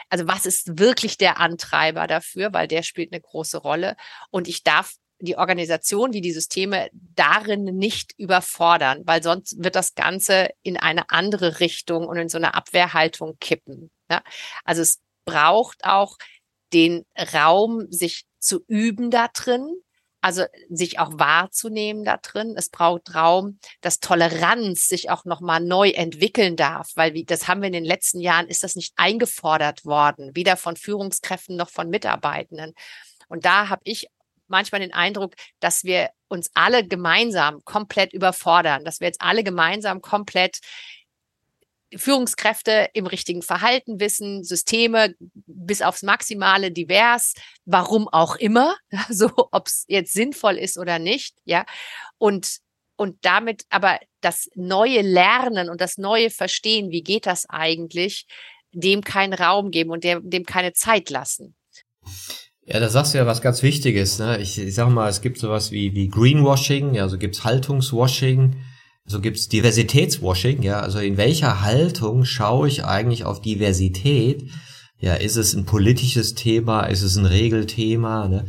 [0.08, 3.96] Also was ist wirklich der Antreiber dafür, weil der spielt eine große Rolle.
[4.30, 9.94] Und ich darf die Organisation wie die Systeme darin nicht überfordern, weil sonst wird das
[9.94, 13.90] Ganze in eine andere Richtung und in so eine Abwehrhaltung kippen.
[14.10, 14.22] Ja?
[14.64, 16.18] Also es braucht auch
[16.72, 19.66] den Raum, sich zu üben da drin,
[20.26, 22.54] also sich auch wahrzunehmen da drin.
[22.56, 27.60] Es braucht Raum, dass Toleranz sich auch nochmal neu entwickeln darf, weil wie, das haben
[27.60, 31.90] wir in den letzten Jahren, ist das nicht eingefordert worden, weder von Führungskräften noch von
[31.90, 32.74] Mitarbeitenden.
[33.28, 34.08] Und da habe ich
[34.48, 40.00] manchmal den Eindruck, dass wir uns alle gemeinsam komplett überfordern, dass wir jetzt alle gemeinsam
[40.00, 40.58] komplett
[41.98, 45.14] Führungskräfte im richtigen Verhalten wissen, Systeme
[45.46, 47.34] bis aufs Maximale divers,
[47.64, 48.76] warum auch immer,
[49.10, 51.64] so ob es jetzt sinnvoll ist oder nicht, ja.
[52.18, 52.58] Und,
[52.96, 58.26] und damit aber das neue Lernen und das neue Verstehen, wie geht das eigentlich,
[58.72, 61.54] dem keinen Raum geben und dem, dem keine Zeit lassen.
[62.64, 64.18] Ja, da sagst du ja was ganz Wichtiges.
[64.18, 64.38] Ne?
[64.40, 68.56] Ich, ich sag mal, es gibt sowas wie, wie Greenwashing, ja, so gibt's Haltungswashing,
[69.06, 70.80] so gibt's Diversitätswashing, ja.
[70.80, 74.50] Also in welcher Haltung schaue ich eigentlich auf Diversität?
[74.98, 78.28] Ja, ist es ein politisches Thema, ist es ein Regelthema?
[78.28, 78.46] Ne?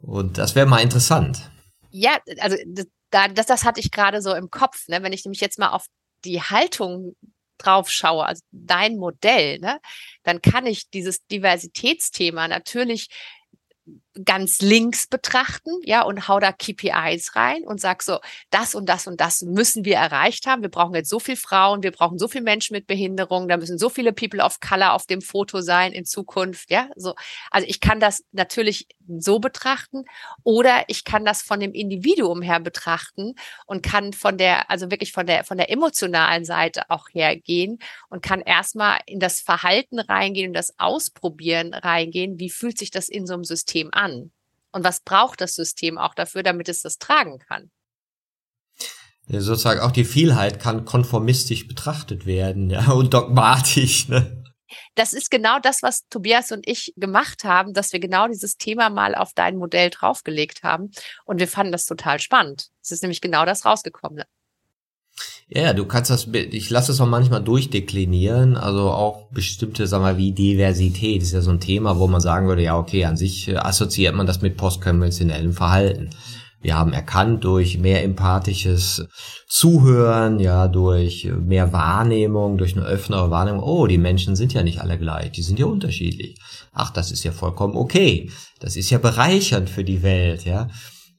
[0.00, 1.50] Und das wäre mal interessant.
[1.90, 5.02] Ja, also das, das, das hatte ich gerade so im Kopf, ne?
[5.02, 5.86] Wenn ich nämlich jetzt mal auf
[6.24, 7.14] die Haltung
[7.58, 9.78] drauf schaue, also dein Modell, ne,
[10.22, 13.08] dann kann ich dieses Diversitätsthema natürlich
[14.24, 18.18] ganz links betrachten, ja, und hau da KPIs rein und sag so,
[18.50, 20.62] das und das und das müssen wir erreicht haben.
[20.62, 23.78] Wir brauchen jetzt so viel Frauen, wir brauchen so viel Menschen mit Behinderung, da müssen
[23.78, 27.14] so viele People of Color auf dem Foto sein in Zukunft, ja, so.
[27.50, 28.86] Also ich kann das natürlich
[29.18, 30.04] so betrachten
[30.44, 33.34] oder ich kann das von dem Individuum her betrachten
[33.66, 38.22] und kann von der, also wirklich von der, von der emotionalen Seite auch hergehen und
[38.22, 42.38] kann erstmal in das Verhalten reingehen und das Ausprobieren reingehen.
[42.38, 44.01] Wie fühlt sich das in so einem System an?
[44.02, 44.32] An?
[44.72, 47.70] Und was braucht das System auch dafür, damit es das tragen kann?
[49.28, 54.42] Ja, sozusagen auch die Vielheit kann konformistisch betrachtet werden, ja, und dogmatisch, ne?
[54.94, 58.88] Das ist genau das, was Tobias und ich gemacht haben, dass wir genau dieses Thema
[58.90, 60.90] mal auf dein Modell draufgelegt haben.
[61.26, 62.68] Und wir fanden das total spannend.
[62.82, 64.24] Es ist nämlich genau das rausgekommen.
[65.54, 70.16] Ja, du kannst das, ich lasse es auch manchmal durchdeklinieren, also auch bestimmte, sag mal,
[70.16, 73.48] wie Diversität ist ja so ein Thema, wo man sagen würde, ja, okay, an sich
[73.48, 76.08] äh, assoziiert man das mit postkonventionellem Verhalten.
[76.62, 79.06] Wir haben erkannt durch mehr empathisches
[79.46, 84.80] Zuhören, ja, durch mehr Wahrnehmung, durch eine offenere Wahrnehmung, oh, die Menschen sind ja nicht
[84.80, 86.38] alle gleich, die sind ja unterschiedlich.
[86.72, 88.30] Ach, das ist ja vollkommen okay.
[88.58, 90.68] Das ist ja bereichernd für die Welt, ja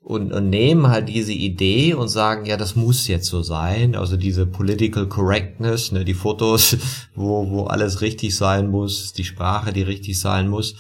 [0.04, 3.96] und, und nehmen halt diese Idee und sagen, ja, das muss jetzt so sein.
[3.96, 6.78] Also diese Political Correctness, ne, die Fotos,
[7.16, 10.76] wo, wo alles richtig sein muss, die Sprache, die richtig sein muss.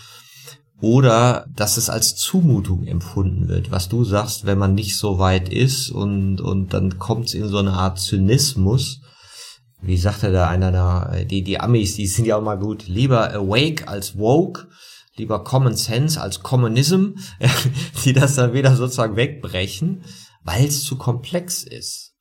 [0.82, 5.48] Oder dass es als Zumutung empfunden wird, was du sagst, wenn man nicht so weit
[5.48, 9.00] ist und, und dann kommt es in so eine Art Zynismus.
[9.82, 13.34] wie sagte da einer da, die, die Amis, die sind ja auch mal gut, lieber
[13.34, 14.68] awake als woke,
[15.16, 17.16] lieber Common Sense als Communism,
[18.06, 20.04] die das dann wieder sozusagen wegbrechen,
[20.44, 22.14] weil es zu komplex ist.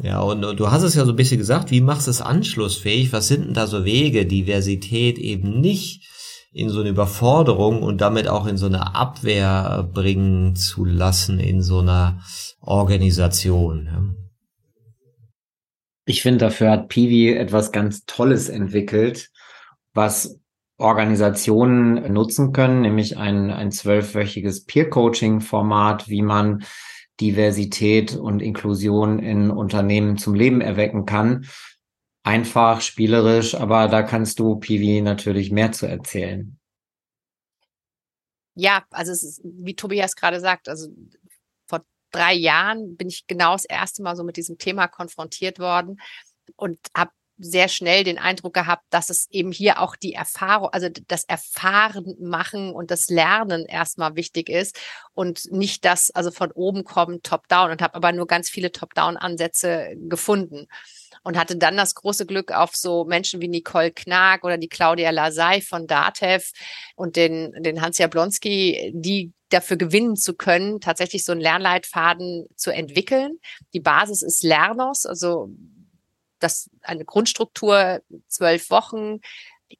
[0.00, 3.12] Ja, und, du hast es ja so ein bisschen gesagt, wie machst du es anschlussfähig?
[3.12, 6.06] Was sind denn da so Wege, Diversität eben nicht
[6.52, 11.62] in so eine Überforderung und damit auch in so eine Abwehr bringen zu lassen in
[11.62, 12.22] so einer
[12.60, 14.16] Organisation?
[16.04, 19.30] Ich finde, dafür hat Piwi etwas ganz Tolles entwickelt,
[19.94, 20.38] was
[20.78, 26.64] Organisationen nutzen können, nämlich ein, ein zwölfwöchiges Peer-Coaching-Format, wie man
[27.20, 31.46] Diversität und Inklusion in Unternehmen zum Leben erwecken kann.
[32.22, 36.58] Einfach, spielerisch, aber da kannst du, Piwi, natürlich mehr zu erzählen.
[38.54, 40.88] Ja, also es ist, wie Tobias gerade sagt, also
[42.10, 46.00] drei Jahren bin ich genau das erste Mal so mit diesem Thema konfrontiert worden
[46.56, 50.88] und habe sehr schnell den Eindruck gehabt, dass es eben hier auch die Erfahrung, also
[51.06, 54.78] das Erfahren machen und das Lernen erstmal wichtig ist
[55.14, 59.94] und nicht das, also von oben kommen, top-down und habe aber nur ganz viele Top-down-Ansätze
[60.08, 60.66] gefunden
[61.22, 65.10] und hatte dann das große Glück auf so Menschen wie Nicole Knag oder die Claudia
[65.10, 66.50] Lasey von Datev
[66.96, 72.70] und den, den Hans Jablonski, die dafür gewinnen zu können, tatsächlich so einen Lernleitfaden zu
[72.70, 73.38] entwickeln.
[73.72, 75.50] Die Basis ist Lernos, also
[76.38, 79.20] das eine Grundstruktur, zwölf Wochen,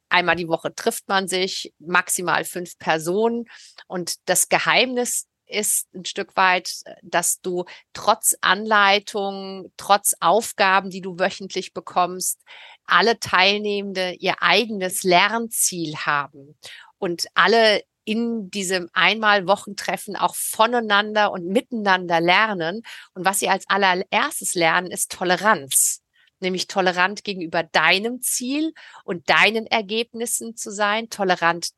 [0.09, 3.45] einmal die Woche trifft man sich, maximal fünf Personen.
[3.87, 11.17] Und das Geheimnis ist ein Stück weit, dass du trotz Anleitung, trotz Aufgaben, die du
[11.17, 12.39] wöchentlich bekommst,
[12.85, 16.55] alle Teilnehmende ihr eigenes Lernziel haben
[16.99, 22.81] und alle in diesem einmal Wochentreffen auch voneinander und miteinander lernen.
[23.13, 26.01] Und was sie als allererstes lernen, ist Toleranz
[26.41, 28.73] nämlich tolerant gegenüber deinem Ziel
[29.03, 31.69] und deinen Ergebnissen zu sein, tolerant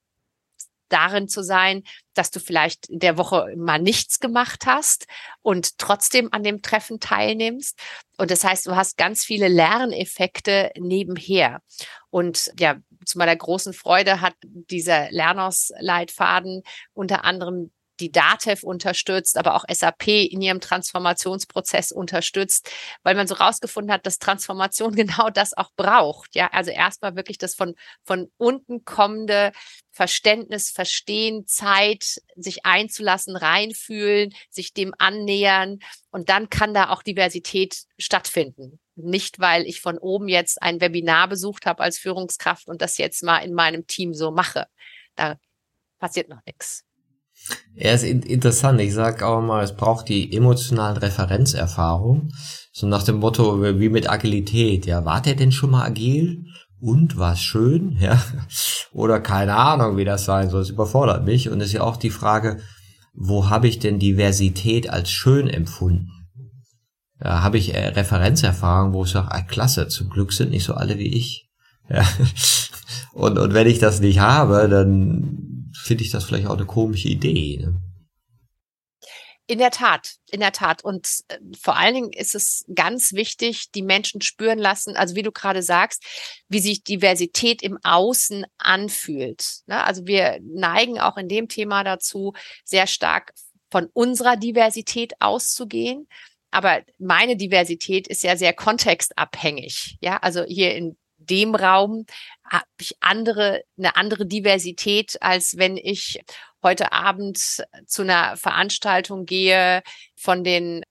[0.92, 1.84] darin zu sein,
[2.14, 5.08] dass du vielleicht in der Woche mal nichts gemacht hast
[5.42, 7.80] und trotzdem an dem Treffen teilnimmst.
[8.18, 11.62] Und das heißt, du hast ganz viele Lerneffekte nebenher.
[12.10, 17.72] Und ja, zu meiner großen Freude hat dieser Lerners-Leitfaden unter anderem
[18.02, 22.70] die DATEV unterstützt, aber auch SAP in ihrem Transformationsprozess unterstützt,
[23.04, 26.36] weil man so rausgefunden hat, dass Transformation genau das auch braucht.
[26.36, 29.52] Ja, also erstmal wirklich das von, von unten kommende
[29.92, 35.80] Verständnis, Verstehen, Zeit, sich einzulassen, reinfühlen, sich dem annähern
[36.10, 38.80] und dann kann da auch Diversität stattfinden.
[38.96, 43.24] Nicht, weil ich von oben jetzt ein Webinar besucht habe als Führungskraft und das jetzt
[43.24, 44.68] mal in meinem Team so mache.
[45.16, 45.38] Da
[46.00, 46.84] passiert noch nichts.
[47.76, 48.80] Er ist in interessant.
[48.82, 52.30] Ich sag auch mal, es braucht die emotionalen Referenzerfahrung.
[52.74, 54.86] So nach dem Motto, wie mit Agilität.
[54.86, 56.46] Ja, war der denn schon mal agil?
[56.80, 57.98] Und war's schön?
[58.00, 58.22] Ja.
[58.94, 60.62] Oder keine Ahnung, wie das sein soll.
[60.62, 61.50] Es überfordert mich.
[61.50, 62.60] Und es ist ja auch die Frage,
[63.14, 66.10] wo habe ich denn Diversität als schön empfunden?
[67.24, 70.74] Ja, habe ich äh, Referenzerfahrung, wo ich sage, ah, klasse, zum Glück sind nicht so
[70.74, 71.50] alle wie ich.
[71.90, 72.04] Ja.
[73.14, 75.51] Und, und wenn ich das nicht habe, dann
[75.82, 77.58] finde ich das vielleicht auch eine komische Idee.
[77.58, 77.82] Ne?
[79.48, 80.84] In der Tat, in der Tat.
[80.84, 85.24] Und äh, vor allen Dingen ist es ganz wichtig, die Menschen spüren lassen, also wie
[85.24, 86.06] du gerade sagst,
[86.48, 89.62] wie sich Diversität im Außen anfühlt.
[89.66, 89.84] Ne?
[89.84, 93.34] Also wir neigen auch in dem Thema dazu, sehr stark
[93.70, 96.08] von unserer Diversität auszugehen.
[96.52, 99.98] Aber meine Diversität ist ja sehr kontextabhängig.
[100.02, 100.98] Ja, also hier in
[101.30, 102.06] dem Raum
[102.50, 106.22] habe ich andere, eine andere Diversität, als wenn ich
[106.64, 109.82] heute Abend zu einer Veranstaltung gehe
[110.16, 110.84] von den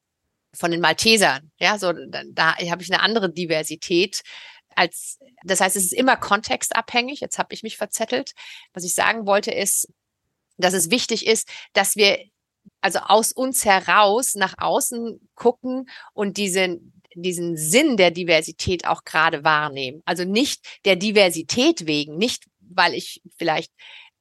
[0.52, 1.52] von den Maltesern.
[1.60, 4.22] Ja, so da, da habe ich eine andere Diversität
[4.74, 7.20] als das heißt, es ist immer kontextabhängig.
[7.20, 8.32] Jetzt habe ich mich verzettelt.
[8.72, 9.88] Was ich sagen wollte ist,
[10.58, 12.18] dass es wichtig ist, dass wir
[12.80, 19.44] also aus uns heraus nach außen gucken und diesen diesen Sinn der Diversität auch gerade
[19.44, 20.02] wahrnehmen.
[20.04, 23.72] Also nicht der Diversität wegen, nicht weil ich vielleicht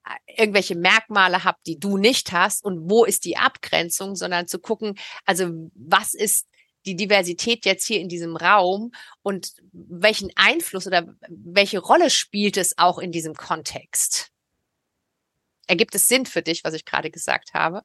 [0.06, 4.60] äh, irgendwelche Merkmale habe, die du nicht hast und wo ist die Abgrenzung, sondern zu
[4.60, 6.48] gucken, also was ist
[6.86, 8.92] die Diversität jetzt hier in diesem Raum
[9.22, 14.32] und welchen Einfluss oder welche Rolle spielt es auch in diesem Kontext?
[15.68, 17.84] Ergibt es Sinn für dich, was ich gerade gesagt habe?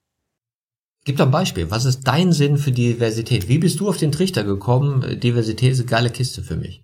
[1.05, 1.71] Gib doch ein Beispiel.
[1.71, 3.49] Was ist dein Sinn für Diversität?
[3.49, 5.21] Wie bist du auf den Trichter gekommen?
[5.21, 6.83] Diversität ist eine geile Kiste für mich.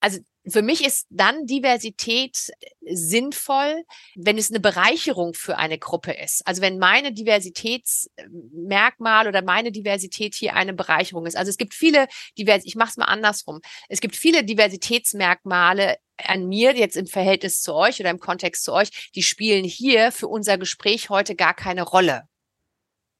[0.00, 2.52] Also für mich ist dann Diversität
[2.82, 3.84] sinnvoll,
[4.14, 6.46] wenn es eine Bereicherung für eine Gruppe ist.
[6.46, 11.36] Also wenn meine Diversitätsmerkmal oder meine Diversität hier eine Bereicherung ist.
[11.36, 12.06] Also es gibt viele
[12.38, 13.60] Divers ich mache es mal andersrum.
[13.88, 18.72] Es gibt viele Diversitätsmerkmale an mir jetzt im Verhältnis zu euch oder im Kontext zu
[18.72, 22.28] euch, die spielen hier für unser Gespräch heute gar keine Rolle.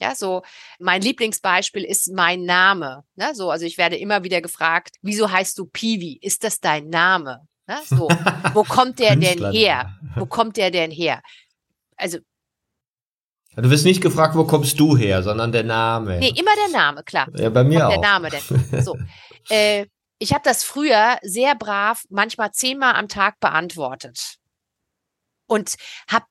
[0.05, 0.42] Ja, so
[0.78, 3.05] mein Lieblingsbeispiel ist mein Name.
[3.16, 3.34] Ne?
[3.34, 6.18] So, also ich werde immer wieder gefragt, wieso heißt du Piwi?
[6.20, 7.48] Ist das dein Name?
[7.66, 7.78] Ne?
[7.86, 8.09] So,
[8.52, 9.94] wo kommt der denn her?
[10.16, 11.22] Wo kommt der denn her?
[11.96, 12.18] Also
[13.57, 16.18] Du wirst nicht gefragt, wo kommst du her, sondern der Name.
[16.18, 17.28] Nee, immer der Name, klar.
[17.34, 17.92] Ja, bei mir auch.
[17.92, 18.82] Der Name denn.
[18.82, 18.96] So.
[19.50, 19.84] Äh,
[20.18, 24.36] ich habe das früher sehr brav, manchmal zehnmal am Tag beantwortet.
[25.46, 25.74] Und
[26.11, 26.24] habe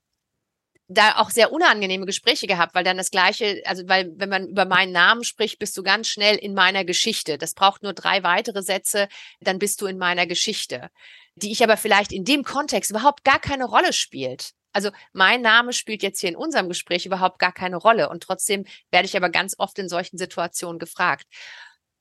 [0.94, 4.66] da auch sehr unangenehme Gespräche gehabt, weil dann das gleiche, also weil wenn man über
[4.66, 7.38] meinen Namen spricht, bist du ganz schnell in meiner Geschichte.
[7.38, 9.08] Das braucht nur drei weitere Sätze,
[9.42, 10.90] dann bist du in meiner Geschichte,
[11.36, 14.52] die ich aber vielleicht in dem Kontext überhaupt gar keine Rolle spielt.
[14.72, 18.66] Also mein Name spielt jetzt hier in unserem Gespräch überhaupt gar keine Rolle und trotzdem
[18.92, 21.26] werde ich aber ganz oft in solchen Situationen gefragt.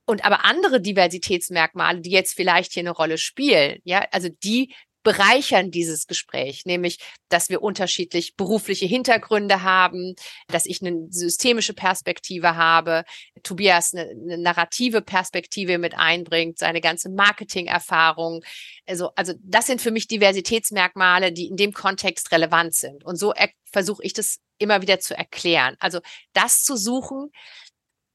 [0.05, 5.71] Und aber andere Diversitätsmerkmale, die jetzt vielleicht hier eine Rolle spielen, ja, also die bereichern
[5.71, 6.99] dieses Gespräch, nämlich,
[7.29, 10.15] dass wir unterschiedlich berufliche Hintergründe haben,
[10.49, 13.05] dass ich eine systemische Perspektive habe,
[13.43, 18.43] Tobias eine, eine narrative Perspektive mit einbringt, seine ganze Marketing-Erfahrung.
[18.87, 23.05] Also, also das sind für mich Diversitätsmerkmale, die in dem Kontext relevant sind.
[23.05, 23.33] Und so
[23.65, 25.77] versuche ich das immer wieder zu erklären.
[25.81, 26.01] Also
[26.33, 27.31] das zu suchen,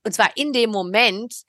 [0.06, 1.44] und zwar in dem Moment,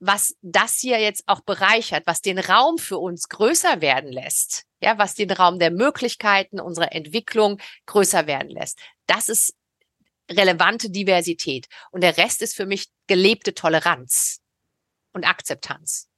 [0.00, 4.98] was das hier jetzt auch bereichert, was den Raum für uns größer werden lässt, ja,
[4.98, 8.78] was den Raum der Möglichkeiten unserer Entwicklung größer werden lässt.
[9.06, 9.54] Das ist
[10.30, 11.68] relevante Diversität.
[11.90, 14.40] Und der Rest ist für mich gelebte Toleranz
[15.12, 16.08] und Akzeptanz.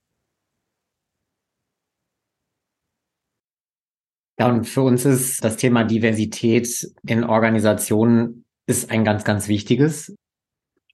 [4.39, 10.15] Ja, und für uns ist das Thema Diversität in Organisationen ist ein ganz, ganz wichtiges.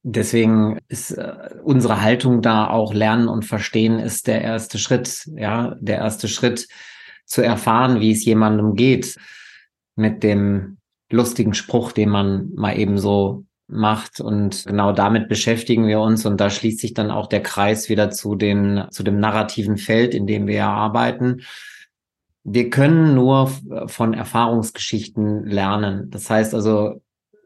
[0.03, 5.27] Deswegen ist äh, unsere Haltung da auch lernen und verstehen ist der erste Schritt.
[5.37, 6.69] Ja, der erste Schritt
[7.31, 9.17] zu erfahren, wie es jemandem geht
[9.95, 10.79] mit dem
[11.11, 14.21] lustigen Spruch, den man mal eben so macht.
[14.21, 16.27] Und genau damit beschäftigen wir uns.
[16.27, 20.13] Und da schließt sich dann auch der Kreis wieder zu den, zu dem narrativen Feld,
[20.13, 21.43] in dem wir arbeiten.
[22.43, 23.53] Wir können nur
[23.87, 26.11] von Erfahrungsgeschichten lernen.
[26.11, 27.01] Das heißt also,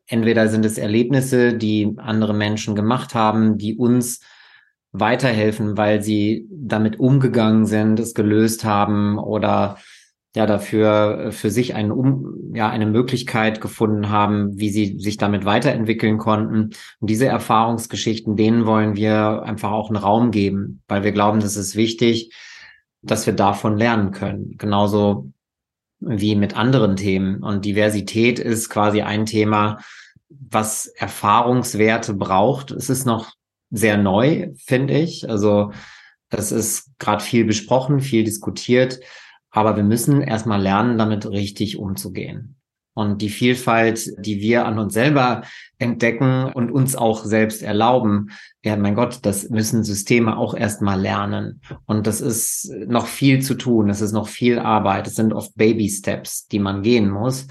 [0.06, 4.20] entweder sind es Erlebnisse, die andere Menschen gemacht haben, die uns
[4.94, 9.76] weiterhelfen, weil sie damit umgegangen sind, es gelöst haben oder
[10.36, 15.44] ja dafür für sich einen, um, ja, eine Möglichkeit gefunden haben, wie sie sich damit
[15.44, 16.70] weiterentwickeln konnten.
[17.00, 21.56] Und diese Erfahrungsgeschichten, denen wollen wir einfach auch einen Raum geben, weil wir glauben, das
[21.56, 22.32] ist wichtig,
[23.02, 24.56] dass wir davon lernen können.
[24.58, 25.32] Genauso
[25.98, 27.42] wie mit anderen Themen.
[27.42, 29.78] Und Diversität ist quasi ein Thema,
[30.28, 32.70] was Erfahrungswerte braucht.
[32.70, 33.32] Es ist noch
[33.70, 35.28] sehr neu, finde ich.
[35.28, 35.72] Also
[36.30, 39.00] es ist gerade viel besprochen, viel diskutiert,
[39.50, 42.56] aber wir müssen erstmal lernen, damit richtig umzugehen.
[42.96, 45.42] Und die Vielfalt, die wir an uns selber
[45.78, 48.30] entdecken und uns auch selbst erlauben,
[48.64, 51.60] ja, mein Gott, das müssen Systeme auch erstmal lernen.
[51.86, 53.90] Und das ist noch viel zu tun.
[53.90, 55.08] Es ist noch viel Arbeit.
[55.08, 57.48] Es sind oft Baby Steps, die man gehen muss.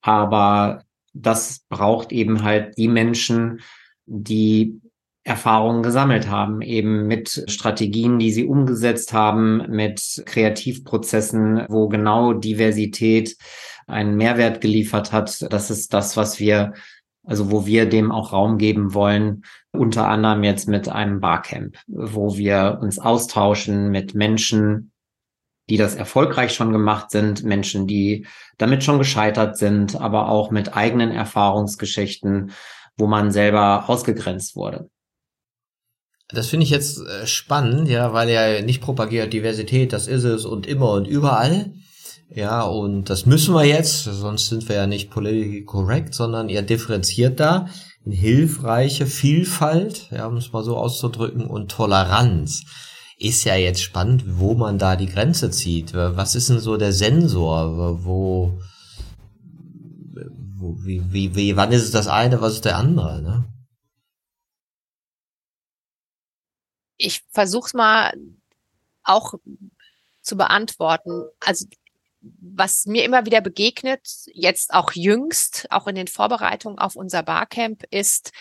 [0.00, 3.60] Aber das braucht eben halt die Menschen,
[4.06, 4.80] die
[5.24, 13.36] Erfahrungen gesammelt haben, eben mit Strategien, die sie umgesetzt haben, mit Kreativprozessen, wo genau Diversität
[13.86, 15.50] einen Mehrwert geliefert hat.
[15.50, 16.74] Das ist das, was wir,
[17.24, 22.36] also wo wir dem auch Raum geben wollen, unter anderem jetzt mit einem Barcamp, wo
[22.36, 24.92] wir uns austauschen mit Menschen,
[25.70, 28.26] die das erfolgreich schon gemacht sind, Menschen, die
[28.58, 32.52] damit schon gescheitert sind, aber auch mit eigenen Erfahrungsgeschichten,
[32.98, 34.90] wo man selber ausgegrenzt wurde.
[36.34, 40.44] Das finde ich jetzt äh, spannend, ja, weil er nicht propagiert Diversität, das ist es
[40.44, 41.72] und immer und überall,
[42.34, 46.62] ja, und das müssen wir jetzt, sonst sind wir ja nicht politically correct, sondern er
[46.62, 47.68] differenziert da
[48.04, 52.64] in hilfreiche Vielfalt, ja, um es mal so auszudrücken, und Toleranz.
[53.18, 55.94] Ist ja jetzt spannend, wo man da die Grenze zieht.
[55.94, 58.04] Was ist denn so der Sensor?
[58.04, 58.58] Wo,
[60.60, 63.44] wo wie, wie, wie, wann ist es das eine, was ist der andere, ne?
[66.96, 68.14] Ich versuch's mal
[69.02, 69.34] auch
[70.22, 71.24] zu beantworten.
[71.40, 71.66] Also
[72.40, 77.84] was mir immer wieder begegnet, jetzt auch jüngst, auch in den Vorbereitungen auf unser Barcamp,
[77.90, 78.32] ist,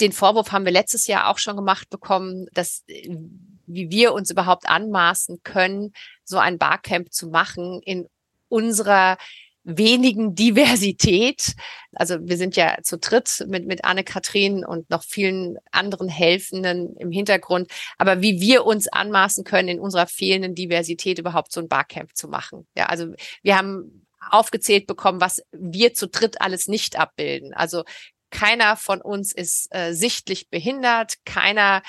[0.00, 4.68] den Vorwurf haben wir letztes Jahr auch schon gemacht bekommen, dass wie wir uns überhaupt
[4.68, 5.92] anmaßen können,
[6.24, 8.08] so ein Barcamp zu machen in
[8.48, 9.16] unserer
[9.64, 11.54] wenigen Diversität.
[11.94, 17.10] Also wir sind ja zu dritt mit, mit Anne-Kathrin und noch vielen anderen Helfenden im
[17.12, 17.70] Hintergrund.
[17.98, 22.28] Aber wie wir uns anmaßen können, in unserer fehlenden Diversität überhaupt so ein Barcamp zu
[22.28, 22.66] machen.
[22.76, 27.54] Ja, also wir haben aufgezählt bekommen, was wir zu dritt alles nicht abbilden.
[27.54, 27.84] Also
[28.30, 31.82] keiner von uns ist äh, sichtlich behindert, keiner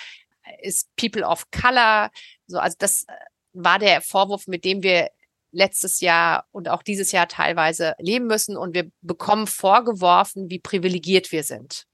[0.62, 2.12] ist People of Color.
[2.48, 3.14] So, also das äh,
[3.54, 5.10] war der Vorwurf, mit dem wir
[5.54, 8.58] letztes Jahr und auch dieses Jahr teilweise leben müssen.
[8.58, 11.86] Und wir bekommen vorgeworfen, wie privilegiert wir sind.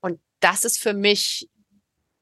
[0.00, 1.48] Und das ist für mich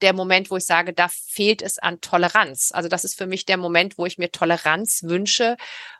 [0.03, 2.71] der Moment, wo ich sage, da fehlt es an Toleranz.
[2.73, 5.57] Also das ist für mich der Moment, wo ich mir Toleranz wünsche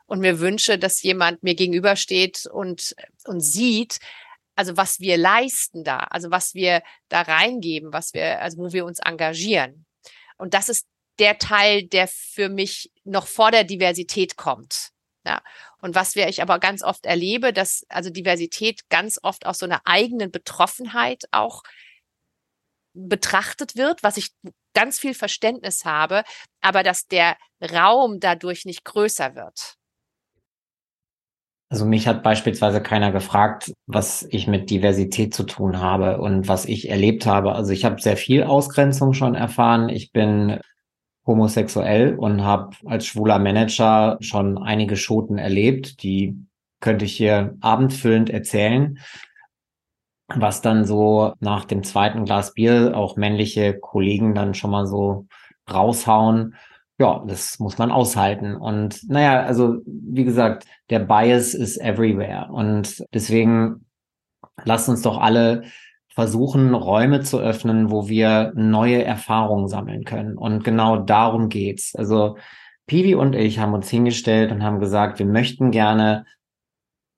[0.07, 3.99] und mir wünsche, dass jemand mir gegenübersteht und, und sieht,
[4.55, 8.85] also was wir leisten da, also was wir da reingeben, was wir, also wo wir
[8.85, 9.87] uns engagieren.
[10.37, 10.87] Und das ist
[11.19, 14.91] der Teil, der für mich noch vor der Diversität kommt.
[15.25, 15.43] Ja.
[15.81, 19.67] Und was wir ich aber ganz oft erlebe, dass also Diversität ganz oft aus so
[19.67, 21.63] einer eigenen Betroffenheit auch
[22.95, 24.31] betrachtet wird, was ich
[24.75, 26.23] ganz viel Verständnis habe,
[26.61, 29.77] aber dass der Raum dadurch nicht größer wird.
[31.69, 36.65] Also mich hat beispielsweise keiner gefragt, was ich mit Diversität zu tun habe und was
[36.65, 37.53] ich erlebt habe.
[37.53, 39.89] Also ich habe sehr viel Ausgrenzung schon erfahren.
[39.89, 40.61] Ich bin
[41.27, 46.03] homosexuell und habe als schwuler Manager schon einige Schoten erlebt.
[46.03, 46.37] Die
[46.81, 48.99] könnte ich hier abendfüllend erzählen.
[50.29, 55.27] Was dann so nach dem zweiten Glas Bier auch männliche Kollegen dann schon mal so
[55.73, 56.55] raushauen.
[56.99, 58.57] Ja, das muss man aushalten.
[58.57, 62.49] Und naja, also wie gesagt, der Bias ist everywhere.
[62.51, 63.87] Und deswegen
[64.65, 65.65] lasst uns doch alle
[66.17, 70.39] versuchen, Räume zu öffnen, wo wir neue Erfahrungen sammeln können.
[70.39, 71.95] Und genau darum geht's.
[71.95, 72.39] Also
[72.87, 76.25] Pivi und ich haben uns hingestellt und haben gesagt, wir möchten gerne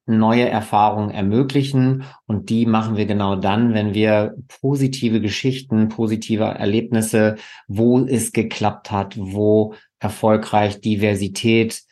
[0.07, 2.03] neue Erfahrungen ermöglichen.
[2.27, 7.37] Und die machen wir genau dann, wenn wir positive Geschichten, positive Erlebnisse,
[7.69, 11.83] wo es geklappt hat, wo erfolgreich Diversität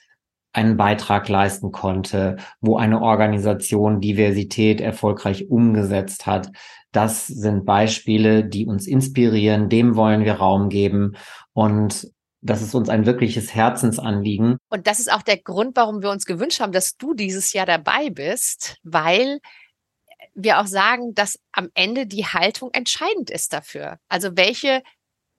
[0.53, 6.51] einen Beitrag leisten konnte, wo eine Organisation Diversität erfolgreich umgesetzt hat.
[6.93, 11.17] Das sind Beispiele, die uns inspirieren, dem wollen wir Raum geben
[11.53, 12.11] und
[12.43, 14.59] das ist uns ein wirkliches Herzensanliegen.
[14.69, 17.67] Und das ist auch der Grund, warum wir uns gewünscht haben, dass du dieses Jahr
[17.67, 19.41] dabei bist, weil
[20.35, 23.99] wir auch sagen, dass am Ende die Haltung entscheidend ist dafür.
[24.09, 24.83] Also welche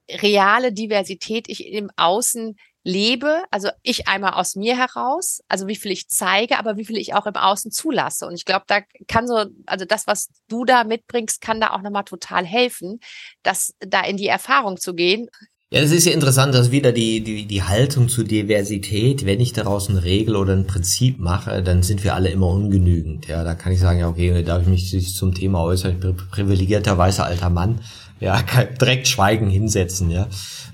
[0.10, 2.56] reale Diversität ich im Außen
[2.88, 6.98] lebe, also ich einmal aus mir heraus, also wie viel ich zeige, aber wie viel
[6.98, 8.26] ich auch im Außen zulasse.
[8.26, 8.80] Und ich glaube, da
[9.10, 13.02] kann so, also das, was du da mitbringst, kann da auch nochmal total helfen,
[13.44, 15.28] das da in die Erfahrung zu gehen.
[15.70, 19.52] Ja, das ist ja interessant, dass wieder die, die, die Haltung zur Diversität, wenn ich
[19.52, 23.28] daraus eine Regel oder ein Prinzip mache, dann sind wir alle immer ungenügend.
[23.28, 26.00] Ja, da kann ich sagen, ja, okay, da darf ich mich zum Thema äußern, ich
[26.00, 27.82] bin privilegierter weißer alter Mann.
[28.22, 28.42] Ja,
[28.80, 30.30] direkt schweigen hinsetzen, ja.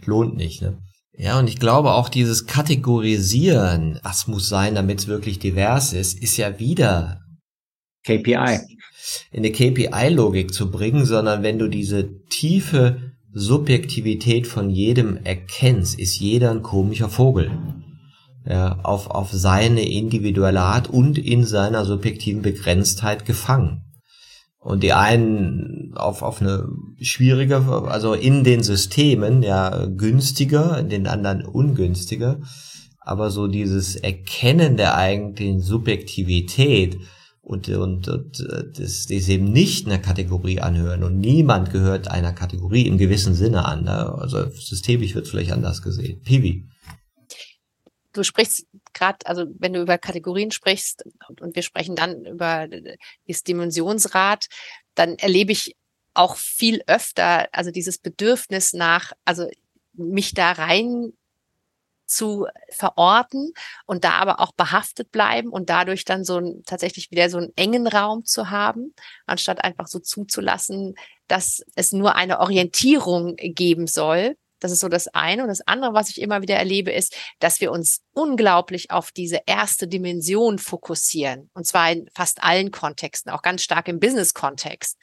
[0.05, 0.78] Lohnt nicht, ne?
[1.16, 6.20] Ja, und ich glaube auch dieses Kategorisieren, was muss sein, damit es wirklich divers ist,
[6.20, 7.22] ist ja wieder
[8.03, 8.59] KPI.
[9.32, 16.20] In eine KPI-Logik zu bringen, sondern wenn du diese tiefe Subjektivität von jedem erkennst, ist
[16.20, 17.51] jeder ein komischer Vogel.
[18.45, 23.93] Ja, auf, auf seine individuelle Art und in seiner subjektiven Begrenztheit gefangen
[24.64, 26.68] und die einen auf, auf eine
[27.01, 27.57] schwierige,
[27.88, 32.39] also in den Systemen ja günstiger, in den anderen ungünstiger.
[32.99, 36.97] Aber so dieses Erkennen der eigentlichen Subjektivität
[37.41, 38.45] und, und, und
[38.78, 43.66] das, das eben nicht einer Kategorie anhören und niemand gehört einer Kategorie im gewissen Sinne
[43.66, 43.84] an.
[43.84, 44.14] Ne?
[44.18, 46.22] Also systemisch wird vielleicht anders gesehen.
[46.22, 46.70] Piwi
[48.14, 51.04] du sprichst gerade, also wenn du über Kategorien sprichst
[51.39, 52.68] und, wir sprechen dann über
[53.28, 54.48] das Dimensionsrad,
[54.96, 55.76] dann erlebe ich
[56.14, 59.50] auch viel öfter, also dieses Bedürfnis nach, also
[59.94, 61.14] mich da rein
[62.06, 63.54] zu verorten
[63.86, 67.54] und da aber auch behaftet bleiben und dadurch dann so ein, tatsächlich wieder so einen
[67.56, 68.94] engen Raum zu haben,
[69.26, 70.96] anstatt einfach so zuzulassen,
[71.28, 75.43] dass es nur eine Orientierung geben soll, das ist so das eine.
[75.43, 79.41] Und das andere, was ich immer wieder erlebe, ist, dass wir uns unglaublich auf diese
[79.45, 81.49] erste Dimension fokussieren.
[81.53, 84.97] Und zwar in fast allen Kontexten, auch ganz stark im Business-Kontext.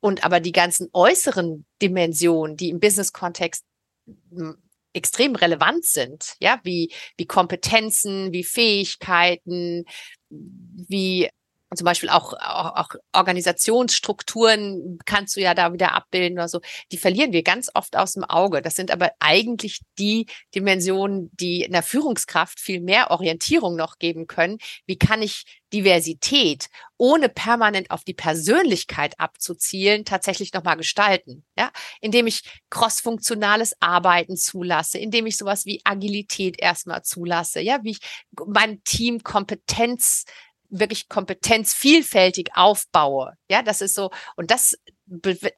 [0.00, 3.64] Und aber die ganzen äußeren Dimensionen, die im Business-Kontext
[4.06, 4.56] hm,
[4.92, 9.84] extrem relevant sind, ja, wie, wie Kompetenzen, wie Fähigkeiten,
[10.30, 11.28] wie
[11.74, 16.60] zum Beispiel auch, auch, auch Organisationsstrukturen kannst du ja da wieder abbilden oder so,
[16.92, 18.62] die verlieren wir ganz oft aus dem Auge.
[18.62, 24.26] Das sind aber eigentlich die Dimensionen, die in der Führungskraft viel mehr Orientierung noch geben
[24.26, 24.58] können.
[24.86, 31.44] Wie kann ich Diversität, ohne permanent auf die Persönlichkeit abzuzielen, tatsächlich nochmal gestalten.
[31.58, 37.92] Ja, indem ich crossfunktionales Arbeiten zulasse, indem ich sowas wie Agilität erstmal zulasse, ja, wie
[37.92, 38.00] ich
[38.46, 40.24] mein Team Kompetenz
[40.70, 43.34] wirklich Kompetenz vielfältig aufbaue.
[43.50, 44.76] Ja, das ist so, und das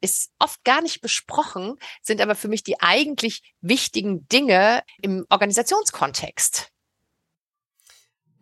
[0.00, 6.70] ist oft gar nicht besprochen, sind aber für mich die eigentlich wichtigen Dinge im Organisationskontext.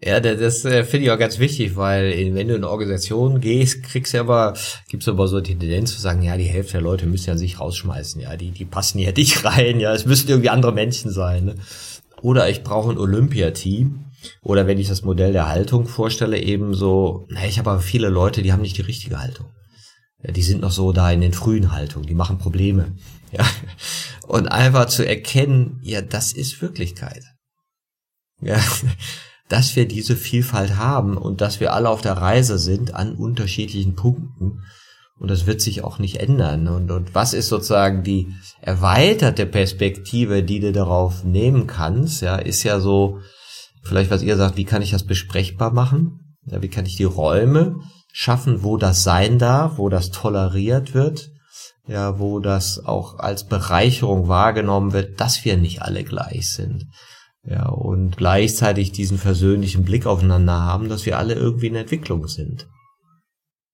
[0.04, 3.82] Ja, das, äh, finde ich auch ganz wichtig, weil wenn du in eine Organisation gehst,
[3.82, 4.54] kriegst du aber,
[4.88, 7.60] gibt's aber so die Tendenz zu sagen, ja, die Hälfte der Leute müssen ja sich
[7.60, 11.46] rausschmeißen, ja, die, die passen ja nicht rein, ja, es müssten irgendwie andere Menschen sein.
[11.46, 11.54] Ne?
[12.20, 14.05] Oder ich brauche ein Olympiateam.
[14.42, 18.08] Oder wenn ich das Modell der Haltung vorstelle, eben so, na, ich habe aber viele
[18.08, 19.46] Leute, die haben nicht die richtige Haltung.
[20.22, 22.94] Die sind noch so da in den frühen Haltungen, die machen Probleme.
[23.32, 23.44] Ja.
[24.28, 27.24] Und einfach zu erkennen, ja, das ist Wirklichkeit.
[28.40, 28.56] Ja,
[29.48, 33.96] dass wir diese Vielfalt haben und dass wir alle auf der Reise sind an unterschiedlichen
[33.96, 34.62] Punkten.
[35.18, 36.68] Und das wird sich auch nicht ändern.
[36.68, 42.22] Und, und was ist sozusagen die erweiterte Perspektive, die du darauf nehmen kannst?
[42.22, 43.20] Ja, ist ja so,
[43.86, 46.36] vielleicht was ihr sagt, wie kann ich das besprechbar machen?
[46.44, 47.80] Ja, wie kann ich die Räume
[48.12, 51.30] schaffen, wo das sein darf, wo das toleriert wird?
[51.88, 56.86] Ja, wo das auch als Bereicherung wahrgenommen wird, dass wir nicht alle gleich sind.
[57.44, 62.66] Ja, und gleichzeitig diesen versöhnlichen Blick aufeinander haben, dass wir alle irgendwie in Entwicklung sind.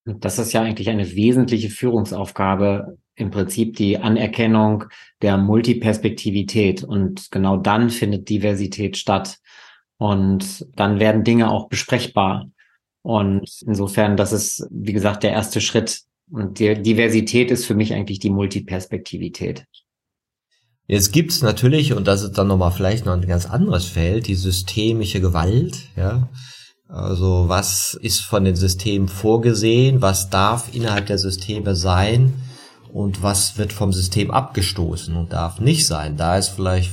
[0.04, 4.84] Das ist ja eigentlich eine wesentliche Führungsaufgabe, im Prinzip die Anerkennung
[5.20, 6.82] der Multiperspektivität.
[6.82, 9.38] Und genau dann findet Diversität statt.
[9.98, 12.46] Und dann werden Dinge auch besprechbar.
[13.02, 16.02] Und insofern, das ist, wie gesagt, der erste Schritt.
[16.30, 19.66] Und die Diversität ist für mich eigentlich die Multiperspektivität.
[20.86, 24.34] Jetzt gibt's natürlich, und das ist dann nochmal vielleicht noch ein ganz anderes Feld, die
[24.34, 26.28] systemische Gewalt, ja.
[26.88, 32.34] Also was ist von den Systemen vorgesehen, was darf innerhalb der Systeme sein
[32.92, 36.18] und was wird vom System abgestoßen und darf nicht sein.
[36.18, 36.92] Da ist vielleicht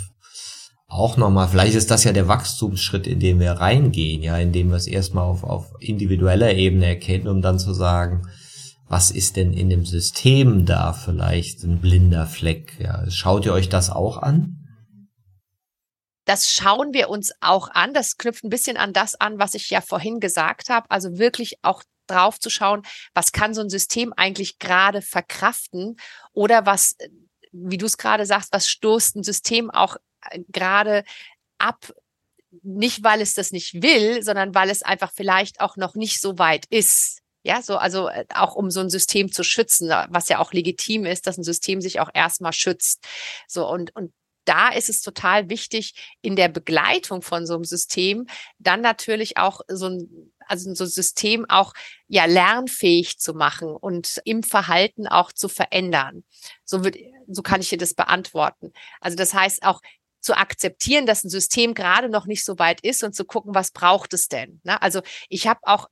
[0.90, 4.76] auch nochmal, vielleicht ist das ja der Wachstumsschritt, in den wir reingehen, ja, indem wir
[4.76, 8.28] es erstmal auf, auf individueller Ebene erkennen, um dann zu sagen,
[8.88, 12.74] was ist denn in dem System da vielleicht ein blinder Fleck?
[12.80, 14.56] Ja, schaut ihr euch das auch an?
[16.26, 17.94] Das schauen wir uns auch an.
[17.94, 20.90] Das knüpft ein bisschen an das an, was ich ja vorhin gesagt habe.
[20.90, 22.82] Also wirklich auch drauf zu schauen,
[23.14, 25.98] was kann so ein System eigentlich gerade verkraften
[26.34, 26.96] oder was,
[27.52, 29.98] wie du es gerade sagst, was stoßt ein System auch
[30.48, 31.04] gerade
[31.58, 31.94] ab,
[32.64, 36.40] nicht weil es das nicht will, sondern weil es einfach vielleicht auch noch nicht so
[36.40, 37.20] weit ist.
[37.44, 41.06] Ja, so, also äh, auch um so ein System zu schützen, was ja auch legitim
[41.06, 43.06] ist, dass ein System sich auch erstmal schützt.
[43.48, 44.12] So, und, und
[44.50, 48.26] da ist es total wichtig, in der Begleitung von so einem System
[48.58, 51.74] dann natürlich auch so ein, also so ein System auch
[52.08, 56.24] ja lernfähig zu machen und im Verhalten auch zu verändern.
[56.66, 58.74] So wird, so kann ich dir das beantworten.
[59.00, 59.82] Also das heißt auch
[60.22, 63.72] zu akzeptieren, dass ein System gerade noch nicht so weit ist und zu gucken, was
[63.72, 64.62] braucht es denn.
[64.64, 64.82] Ne?
[64.82, 65.88] Also ich habe auch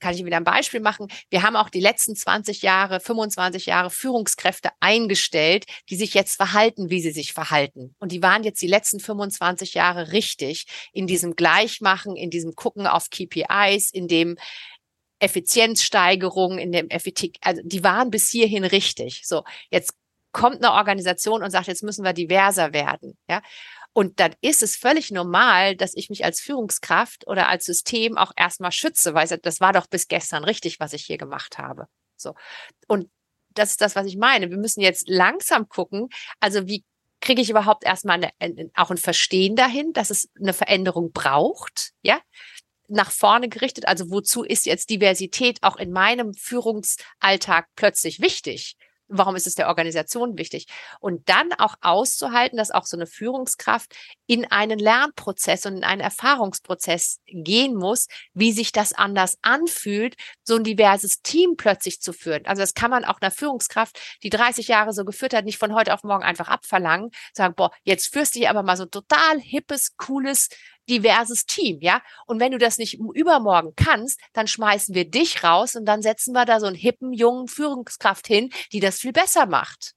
[0.00, 1.08] kann ich wieder ein Beispiel machen.
[1.30, 6.90] Wir haben auch die letzten 20 Jahre, 25 Jahre Führungskräfte eingestellt, die sich jetzt verhalten,
[6.90, 7.94] wie sie sich verhalten.
[8.00, 12.86] Und die waren jetzt die letzten 25 Jahre richtig in diesem Gleichmachen, in diesem Gucken
[12.86, 14.36] auf KPIs, in dem
[15.20, 19.22] Effizienzsteigerung, in dem Effektiv, also die waren bis hierhin richtig.
[19.24, 19.94] So, jetzt
[20.34, 23.16] kommt eine Organisation und sagt, jetzt müssen wir diverser werden.
[23.30, 23.40] Ja,
[23.94, 28.32] und dann ist es völlig normal, dass ich mich als Führungskraft oder als System auch
[28.36, 31.86] erstmal schütze, weil das war doch bis gestern richtig, was ich hier gemacht habe.
[32.16, 32.34] So.
[32.88, 33.08] Und
[33.50, 34.50] das ist das, was ich meine.
[34.50, 36.08] Wir müssen jetzt langsam gucken,
[36.40, 36.84] also wie
[37.20, 42.20] kriege ich überhaupt erstmal eine, auch ein Verstehen dahin, dass es eine Veränderung braucht, ja?
[42.88, 48.76] Nach vorne gerichtet, also wozu ist jetzt Diversität auch in meinem Führungsalltag plötzlich wichtig?
[49.08, 50.66] Warum ist es der Organisation wichtig?
[51.00, 53.94] Und dann auch auszuhalten, dass auch so eine Führungskraft
[54.26, 60.56] in einen Lernprozess und in einen Erfahrungsprozess gehen muss, wie sich das anders anfühlt, so
[60.56, 62.46] ein diverses Team plötzlich zu führen.
[62.46, 65.74] Also das kann man auch einer Führungskraft, die 30 Jahre so geführt hat, nicht von
[65.74, 69.38] heute auf morgen einfach abverlangen, sagen, boah, jetzt führst du hier aber mal so total
[69.40, 70.48] hippes, cooles,
[70.88, 72.00] diverses Team, ja.
[72.26, 76.32] Und wenn du das nicht übermorgen kannst, dann schmeißen wir dich raus und dann setzen
[76.32, 79.94] wir da so einen hippen, jungen Führungskraft hin, die das viel besser macht.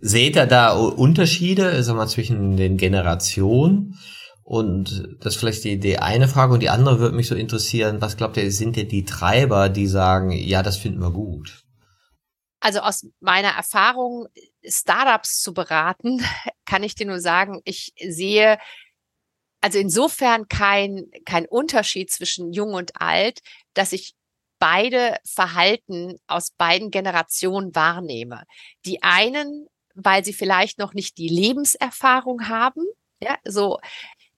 [0.00, 3.98] Seht ihr da Unterschiede, sag mal, zwischen den Generationen?
[4.44, 8.00] Und das ist vielleicht die, die eine Frage und die andere würde mich so interessieren,
[8.00, 11.64] was glaubt ihr, sind denn die Treiber, die sagen, ja, das finden wir gut?
[12.60, 14.26] Also aus meiner Erfahrung,
[14.64, 16.22] Startups zu beraten,
[16.64, 18.58] kann ich dir nur sagen, ich sehe
[19.68, 23.40] also insofern kein, kein Unterschied zwischen jung und alt,
[23.74, 24.14] dass ich
[24.58, 28.44] beide Verhalten aus beiden Generationen wahrnehme.
[28.86, 32.82] Die einen, weil sie vielleicht noch nicht die Lebenserfahrung haben,
[33.22, 33.78] ja, so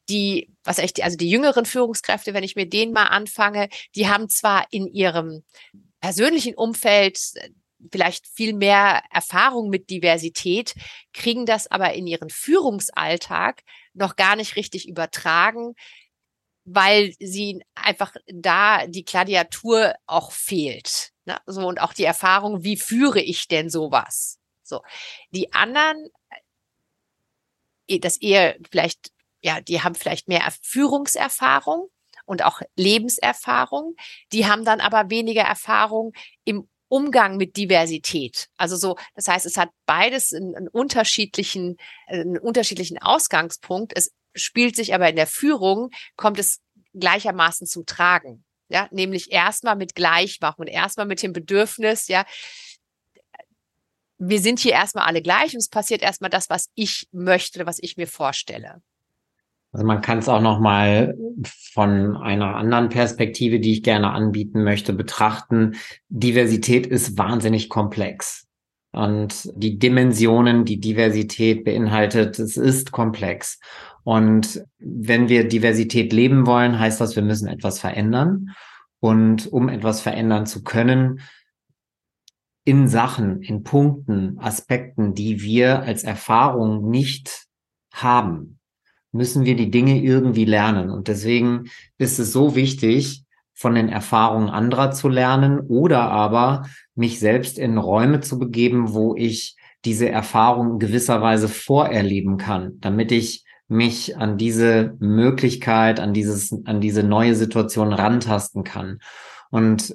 [0.08, 4.28] die, was echt, also die jüngeren Führungskräfte, wenn ich mir denen mal anfange, die haben
[4.28, 5.44] zwar in ihrem
[6.00, 7.20] persönlichen Umfeld
[7.92, 10.74] vielleicht viel mehr Erfahrung mit Diversität,
[11.12, 13.62] kriegen das aber in ihren Führungsalltag
[14.00, 15.74] noch gar nicht richtig übertragen,
[16.64, 21.10] weil sie einfach da die Gladiatur auch fehlt.
[21.24, 21.38] Ne?
[21.46, 24.38] So und auch die Erfahrung, wie führe ich denn sowas?
[24.62, 24.82] So.
[25.30, 26.08] Die anderen,
[27.88, 31.88] äh, das eher vielleicht, ja, die haben vielleicht mehr Führungserfahrung
[32.24, 33.96] und auch Lebenserfahrung.
[34.32, 36.12] Die haben dann aber weniger Erfahrung
[36.44, 38.48] im Umgang mit Diversität.
[38.56, 41.76] Also so, das heißt, es hat beides einen, einen unterschiedlichen,
[42.06, 43.92] einen unterschiedlichen Ausgangspunkt.
[43.96, 46.60] Es spielt sich aber in der Führung, kommt es
[46.92, 48.44] gleichermaßen zum Tragen.
[48.68, 52.24] Ja, nämlich erstmal mit Gleichmachung und erstmal mit dem Bedürfnis, ja,
[54.18, 57.78] wir sind hier erstmal alle gleich und es passiert erstmal das, was ich möchte, was
[57.80, 58.82] ich mir vorstelle.
[59.72, 61.16] Also man kann es auch noch mal
[61.72, 65.76] von einer anderen Perspektive, die ich gerne anbieten möchte, betrachten.
[66.08, 68.48] Diversität ist wahnsinnig komplex.
[68.92, 73.60] Und die Dimensionen, die Diversität beinhaltet, es ist komplex.
[74.02, 78.50] Und wenn wir Diversität leben wollen, heißt das, wir müssen etwas verändern.
[78.98, 81.20] Und um etwas verändern zu können,
[82.64, 87.46] in Sachen, in Punkten, Aspekten, die wir als Erfahrung nicht
[87.92, 88.59] haben,
[89.12, 90.90] müssen wir die Dinge irgendwie lernen.
[90.90, 91.64] Und deswegen
[91.98, 97.76] ist es so wichtig, von den Erfahrungen anderer zu lernen oder aber mich selbst in
[97.76, 104.96] Räume zu begeben, wo ich diese Erfahrung gewisserweise vorerleben kann, damit ich mich an diese
[104.98, 108.98] Möglichkeit, an dieses, an diese neue Situation rantasten kann.
[109.50, 109.94] Und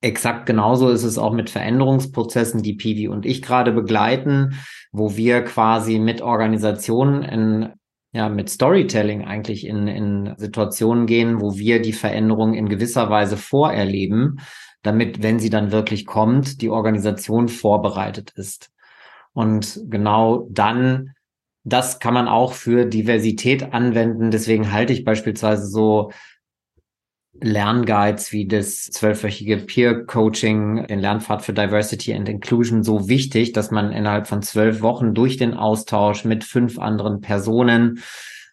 [0.00, 4.54] exakt genauso ist es auch mit Veränderungsprozessen, die Pivi und ich gerade begleiten,
[4.90, 7.72] wo wir quasi mit Organisationen in
[8.16, 13.36] ja, mit Storytelling eigentlich in, in Situationen gehen, wo wir die Veränderung in gewisser Weise
[13.36, 14.40] vorerleben,
[14.80, 18.70] damit, wenn sie dann wirklich kommt, die Organisation vorbereitet ist.
[19.34, 21.12] Und genau dann,
[21.64, 24.30] das kann man auch für Diversität anwenden.
[24.30, 26.10] Deswegen halte ich beispielsweise so
[27.40, 33.70] Lernguides wie das zwölfwöchige Peer Coaching, den Lernpfad für Diversity and Inclusion so wichtig, dass
[33.70, 38.00] man innerhalb von zwölf Wochen durch den Austausch mit fünf anderen Personen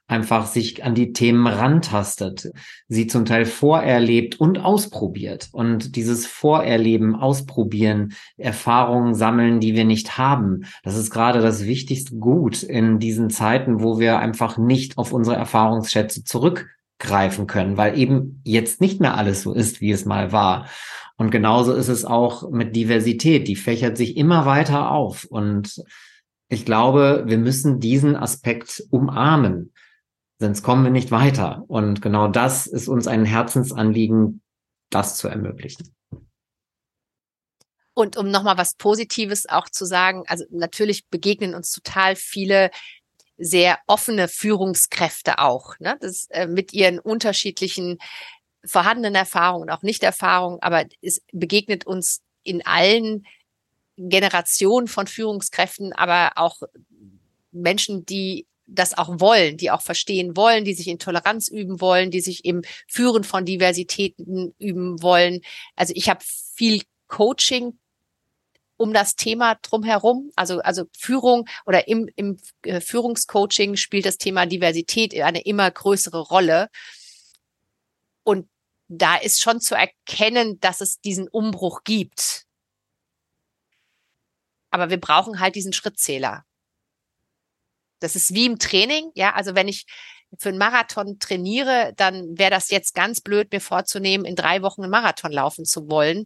[0.08, 2.52] einfach sich an die Themen rantastet,
[2.88, 5.50] sie zum Teil vorerlebt und ausprobiert.
[5.54, 12.18] Und dieses Vorerleben, Ausprobieren, Erfahrungen sammeln, die wir nicht haben, das ist gerade das wichtigste
[12.18, 17.98] Gut in diesen Zeiten, wo wir einfach nicht auf unsere Erfahrungsschätze zurück greifen können, weil
[17.98, 20.70] eben jetzt nicht mehr alles so ist, wie es mal war.
[21.18, 23.48] Und genauso ist es auch mit Diversität.
[23.48, 25.26] Die fächert sich immer weiter auf.
[25.26, 25.84] Und
[26.50, 29.74] ich glaube, wir müssen diesen Aspekt umarmen,
[30.40, 31.64] sonst kommen wir nicht weiter.
[31.68, 34.42] Und genau das ist uns ein Herzensanliegen,
[34.90, 35.94] das zu ermöglichen.
[37.96, 42.72] Und um nochmal was Positives auch zu sagen, also natürlich begegnen uns total viele
[43.38, 45.98] sehr offene Führungskräfte auch, ne?
[46.00, 47.98] das, äh, mit ihren unterschiedlichen
[48.66, 53.26] vorhandenen Erfahrungen, auch Nicht-Erfahrungen, aber es begegnet uns in allen
[53.98, 56.62] Generationen von Führungskräften, aber auch
[57.52, 62.12] Menschen, die das auch wollen, die auch verstehen wollen, die sich in Toleranz üben wollen,
[62.12, 65.42] die sich im Führen von Diversitäten üben wollen.
[65.76, 66.24] Also ich habe
[66.56, 67.78] viel Coaching
[68.84, 70.30] um das Thema drumherum.
[70.36, 76.20] Also, also Führung oder im, im äh, Führungscoaching spielt das Thema Diversität eine immer größere
[76.20, 76.70] Rolle.
[78.24, 78.50] Und
[78.90, 82.44] da ist schon zu erkennen, dass es diesen Umbruch gibt.
[84.70, 86.44] Aber wir brauchen halt diesen Schrittzähler.
[88.00, 89.34] Das ist wie im Training, ja.
[89.34, 89.86] Also wenn ich
[90.38, 94.82] für einen Marathon trainiere, dann wäre das jetzt ganz blöd, mir vorzunehmen, in drei Wochen
[94.82, 96.26] einen Marathon laufen zu wollen,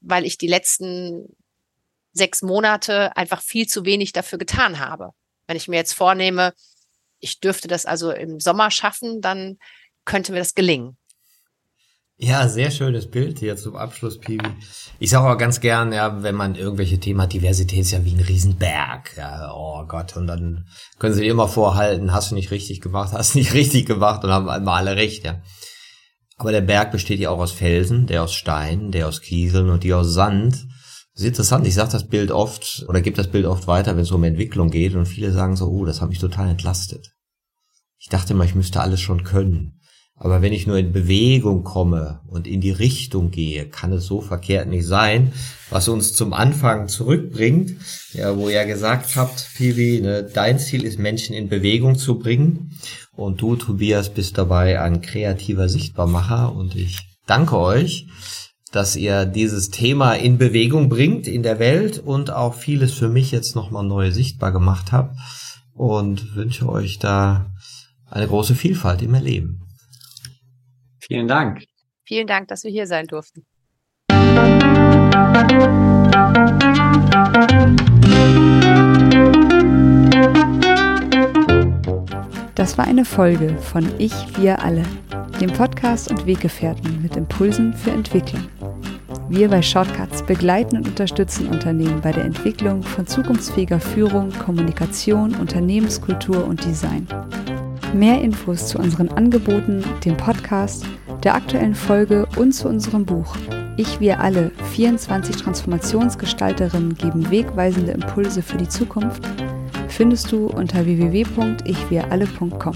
[0.00, 1.36] weil ich die letzten
[2.18, 5.12] sechs Monate einfach viel zu wenig dafür getan habe.
[5.46, 6.52] Wenn ich mir jetzt vornehme,
[7.20, 9.56] ich dürfte das also im Sommer schaffen, dann
[10.04, 10.98] könnte mir das gelingen.
[12.20, 14.48] Ja, sehr schönes Bild hier zum Abschluss, Piwi.
[14.98, 18.12] Ich sage auch ganz gern, ja, wenn man irgendwelche Themen hat, Diversität ist ja wie
[18.12, 19.16] ein Riesenberg.
[19.16, 20.66] Ja, oh Gott, und dann
[20.98, 24.30] können sie immer vorhalten, hast du nicht richtig gemacht, hast du nicht richtig gemacht und
[24.30, 25.40] haben einmal alle recht, ja.
[26.38, 29.84] Aber der Berg besteht ja auch aus Felsen, der aus Stein, der aus Kieseln und
[29.84, 30.66] die aus Sand.
[31.18, 34.04] Das ist interessant, ich sage das Bild oft oder gebe das Bild oft weiter, wenn
[34.04, 37.10] es um Entwicklung geht und viele sagen so, oh, das hat mich total entlastet.
[37.98, 39.80] Ich dachte immer, ich müsste alles schon können.
[40.14, 44.20] Aber wenn ich nur in Bewegung komme und in die Richtung gehe, kann es so
[44.20, 45.32] verkehrt nicht sein,
[45.70, 47.74] was uns zum Anfang zurückbringt,
[48.12, 52.78] ja, wo ihr gesagt habt, Piwi, ne, dein Ziel ist, Menschen in Bewegung zu bringen.
[53.16, 58.06] Und du, Tobias, bist dabei ein kreativer Sichtbarmacher und ich danke euch
[58.70, 63.30] dass ihr dieses Thema in Bewegung bringt in der Welt und auch vieles für mich
[63.30, 65.16] jetzt nochmal neu sichtbar gemacht habt
[65.74, 67.52] und wünsche euch da
[68.10, 69.62] eine große Vielfalt im Erleben.
[71.00, 71.64] Vielen Dank.
[72.04, 73.46] Vielen Dank, dass wir hier sein durften.
[82.54, 84.82] Das war eine Folge von Ich, wir alle,
[85.40, 88.42] dem Podcast und Weggefährten mit Impulsen für Entwicklung.
[89.28, 96.44] Wir bei Shortcuts begleiten und unterstützen Unternehmen bei der Entwicklung von zukunftsfähiger Führung, Kommunikation, Unternehmenskultur
[96.44, 97.06] und Design.
[97.94, 100.84] Mehr Infos zu unseren Angeboten, dem Podcast,
[101.22, 103.36] der aktuellen Folge und zu unserem Buch
[103.76, 109.22] Ich, wir alle, 24 Transformationsgestalterinnen geben wegweisende Impulse für die Zukunft,
[109.88, 112.74] findest du unter www.ichwiralle.com.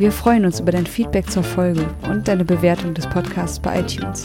[0.00, 4.24] Wir freuen uns über dein Feedback zur Folge und deine Bewertung des Podcasts bei iTunes.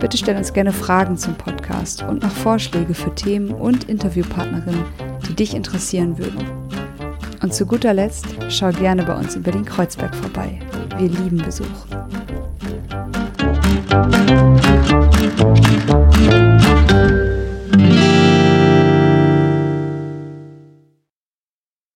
[0.00, 4.82] Bitte stell uns gerne Fragen zum Podcast und noch Vorschläge für Themen und Interviewpartnerinnen,
[5.28, 6.44] die dich interessieren würden.
[7.40, 10.58] Und zu guter Letzt, schau gerne bei uns in Berlin-Kreuzberg vorbei.
[10.98, 11.86] Wir lieben Besuch.